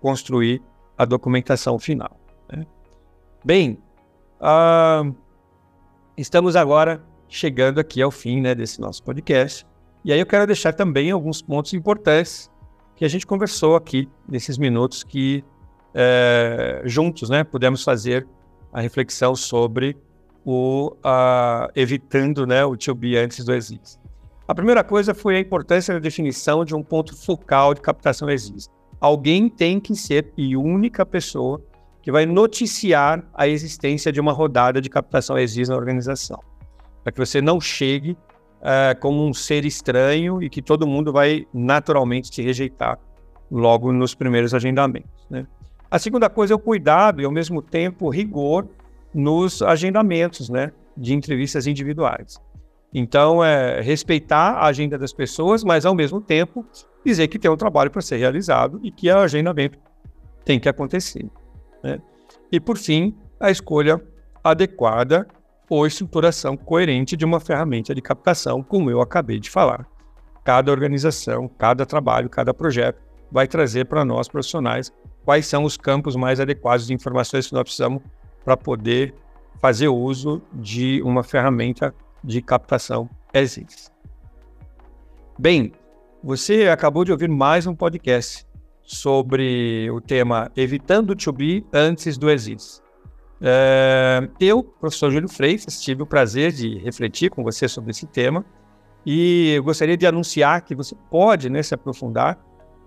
construir 0.00 0.62
a 0.98 1.04
documentação 1.04 1.78
final. 1.78 2.18
Né? 2.50 2.66
Bem, 3.44 3.78
uh, 4.40 5.14
estamos 6.16 6.56
agora 6.56 7.02
chegando 7.28 7.78
aqui 7.78 8.02
ao 8.02 8.10
fim 8.10 8.40
né, 8.40 8.54
desse 8.54 8.80
nosso 8.80 9.02
podcast. 9.02 9.66
E 10.04 10.12
aí 10.12 10.18
eu 10.18 10.26
quero 10.26 10.46
deixar 10.46 10.72
também 10.72 11.10
alguns 11.10 11.40
pontos 11.42 11.72
importantes 11.74 12.50
que 12.96 13.04
a 13.04 13.08
gente 13.08 13.26
conversou 13.26 13.76
aqui 13.76 14.08
nesses 14.28 14.58
minutos 14.58 15.04
que 15.04 15.44
é, 15.94 16.82
juntos 16.84 17.28
né, 17.30 17.44
pudemos 17.44 17.82
fazer 17.82 18.26
a 18.72 18.80
reflexão 18.80 19.34
sobre 19.34 19.96
o 20.44 20.92
uh, 21.04 21.70
evitando 21.74 22.46
né, 22.46 22.64
o 22.64 22.76
to 22.76 22.94
be 22.94 23.16
antes 23.16 23.44
do 23.44 23.54
exist. 23.54 23.98
A 24.48 24.54
primeira 24.54 24.82
coisa 24.82 25.14
foi 25.14 25.36
a 25.36 25.40
importância 25.40 25.94
da 25.94 26.00
definição 26.00 26.64
de 26.64 26.74
um 26.74 26.82
ponto 26.82 27.16
focal 27.16 27.74
de 27.74 27.80
captação 27.80 28.28
exist. 28.28 28.70
Alguém 29.00 29.48
tem 29.48 29.78
que 29.78 29.94
ser 29.94 30.32
e 30.36 30.56
única 30.56 31.06
pessoa 31.06 31.62
que 32.02 32.10
vai 32.10 32.26
noticiar 32.26 33.24
a 33.34 33.46
existência 33.46 34.10
de 34.10 34.20
uma 34.20 34.32
rodada 34.32 34.80
de 34.80 34.88
captação 34.88 35.38
exist 35.38 35.70
na 35.70 35.76
organização, 35.76 36.40
para 37.02 37.12
que 37.12 37.18
você 37.18 37.40
não 37.40 37.60
chegue 37.60 38.12
uh, 38.60 38.98
como 39.00 39.26
um 39.26 39.32
ser 39.32 39.64
estranho 39.64 40.42
e 40.42 40.48
que 40.48 40.62
todo 40.62 40.86
mundo 40.86 41.12
vai 41.12 41.46
naturalmente 41.52 42.30
te 42.30 42.42
rejeitar 42.42 42.98
logo 43.50 43.92
nos 43.92 44.14
primeiros 44.14 44.54
agendamentos. 44.54 45.26
Né? 45.28 45.46
A 45.90 45.98
segunda 45.98 46.30
coisa 46.30 46.54
é 46.54 46.56
o 46.56 46.58
cuidado 46.58 47.20
e, 47.20 47.24
ao 47.24 47.32
mesmo 47.32 47.60
tempo, 47.60 48.08
rigor 48.08 48.66
nos 49.12 49.60
agendamentos 49.60 50.48
né, 50.48 50.72
de 50.96 51.14
entrevistas 51.14 51.66
individuais. 51.66 52.40
Então, 52.94 53.44
é 53.44 53.80
respeitar 53.80 54.52
a 54.52 54.66
agenda 54.66 54.98
das 54.98 55.12
pessoas, 55.12 55.62
mas, 55.64 55.84
ao 55.84 55.94
mesmo 55.94 56.20
tempo, 56.20 56.64
dizer 57.04 57.28
que 57.28 57.38
tem 57.38 57.50
um 57.50 57.56
trabalho 57.56 57.90
para 57.90 58.02
ser 58.02 58.16
realizado 58.16 58.80
e 58.82 58.90
que 58.90 59.10
o 59.10 59.18
agendamento 59.18 59.78
tem 60.44 60.58
que 60.58 60.68
acontecer. 60.68 61.26
Né? 61.82 62.00
E, 62.50 62.58
por 62.60 62.76
fim, 62.76 63.16
a 63.38 63.50
escolha 63.50 64.00
adequada 64.42 65.26
ou 65.68 65.86
estruturação 65.86 66.56
coerente 66.56 67.16
de 67.16 67.24
uma 67.24 67.38
ferramenta 67.38 67.94
de 67.94 68.02
captação, 68.02 68.62
como 68.62 68.90
eu 68.90 69.00
acabei 69.00 69.38
de 69.38 69.48
falar. 69.48 69.86
Cada 70.44 70.72
organização, 70.72 71.48
cada 71.48 71.86
trabalho, 71.86 72.28
cada 72.28 72.52
projeto 72.52 73.00
vai 73.30 73.46
trazer 73.46 73.84
para 73.84 74.04
nós 74.04 74.28
profissionais 74.28 74.92
quais 75.24 75.46
são 75.46 75.64
os 75.64 75.76
campos 75.76 76.16
mais 76.16 76.40
adequados 76.40 76.86
de 76.86 76.94
informações 76.94 77.46
que 77.46 77.52
nós 77.52 77.62
precisamos 77.62 78.02
para 78.44 78.56
poder 78.56 79.14
fazer 79.60 79.88
uso 79.88 80.42
de 80.52 81.00
uma 81.02 81.22
ferramenta 81.22 81.94
de 82.24 82.42
captação 82.42 83.08
ESIS. 83.32 83.92
Bem, 85.38 85.72
você 86.22 86.68
acabou 86.68 87.04
de 87.04 87.12
ouvir 87.12 87.28
mais 87.28 87.66
um 87.66 87.74
podcast 87.74 88.46
sobre 88.90 89.88
o 89.92 90.00
tema 90.00 90.50
Evitando 90.56 91.14
to 91.14 91.32
be 91.32 91.64
antes 91.72 92.18
do 92.18 92.28
ESIS. 92.28 92.82
É, 93.40 94.28
eu, 94.40 94.64
professor 94.64 95.12
Júlio 95.12 95.28
Freitas, 95.28 95.80
tive 95.80 96.02
o 96.02 96.06
prazer 96.06 96.50
de 96.50 96.76
refletir 96.78 97.30
com 97.30 97.44
você 97.44 97.68
sobre 97.68 97.92
esse 97.92 98.04
tema 98.04 98.44
e 99.06 99.60
gostaria 99.62 99.96
de 99.96 100.08
anunciar 100.08 100.62
que 100.62 100.74
você 100.74 100.96
pode 101.08 101.48
né, 101.48 101.62
se 101.62 101.72
aprofundar 101.72 102.36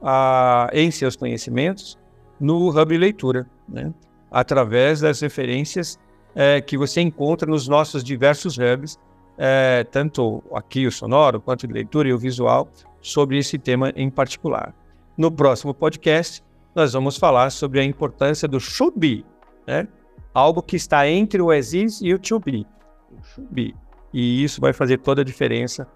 ah, 0.02 0.70
em 0.74 0.92
seus 0.92 1.16
conhecimentos 1.16 1.98
no 2.38 2.70
Hub 2.70 2.98
Leitura, 2.98 3.50
né? 3.68 3.94
através 4.30 5.00
das 5.00 5.22
referências 5.22 5.98
é, 6.36 6.60
que 6.60 6.78
você 6.78 7.00
encontra 7.00 7.50
nos 7.50 7.66
nossos 7.66 8.04
diversos 8.04 8.58
hubs, 8.58 9.00
é, 9.38 9.86
tanto 9.86 10.44
aqui 10.54 10.86
o 10.86 10.92
sonoro, 10.92 11.40
quanto 11.40 11.66
de 11.66 11.74
leitura 11.74 12.10
e 12.10 12.14
o 12.14 12.20
visual, 12.20 12.68
sobre 13.02 13.38
esse 13.38 13.58
tema 13.58 13.94
em 13.96 14.10
particular. 14.10 14.76
No 15.18 15.32
próximo 15.32 15.74
podcast, 15.74 16.44
nós 16.74 16.94
vamos 16.94 17.18
falar 17.18 17.52
sobre 17.52 17.80
a 17.80 17.84
importância 17.84 18.48
do 18.48 18.60
should 18.60 18.98
be, 18.98 19.26
né? 19.68 19.88
algo 20.34 20.62
que 20.62 20.76
está 20.76 21.08
entre 21.08 21.42
o 21.42 21.54
exist 21.54 22.02
e 22.02 22.14
o 22.14 22.20
to 22.20 22.40
be. 22.40 22.66
O 23.12 23.24
should 23.24 23.54
be. 23.54 23.76
E 24.12 24.44
isso 24.44 24.60
vai 24.60 24.74
fazer 24.74 24.98
toda 24.98 25.22
a 25.22 25.26
diferença 25.26 25.88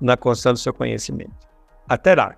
na 0.00 0.16
construção 0.16 0.52
do 0.52 0.58
seu 0.58 0.74
conhecimento. 0.74 1.34
Até 1.88 2.14
lá! 2.14 2.36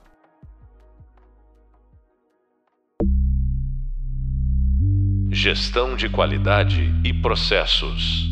Gestão 5.30 5.96
de 5.96 6.08
qualidade 6.08 6.92
e 7.04 7.12
processos. 7.12 8.27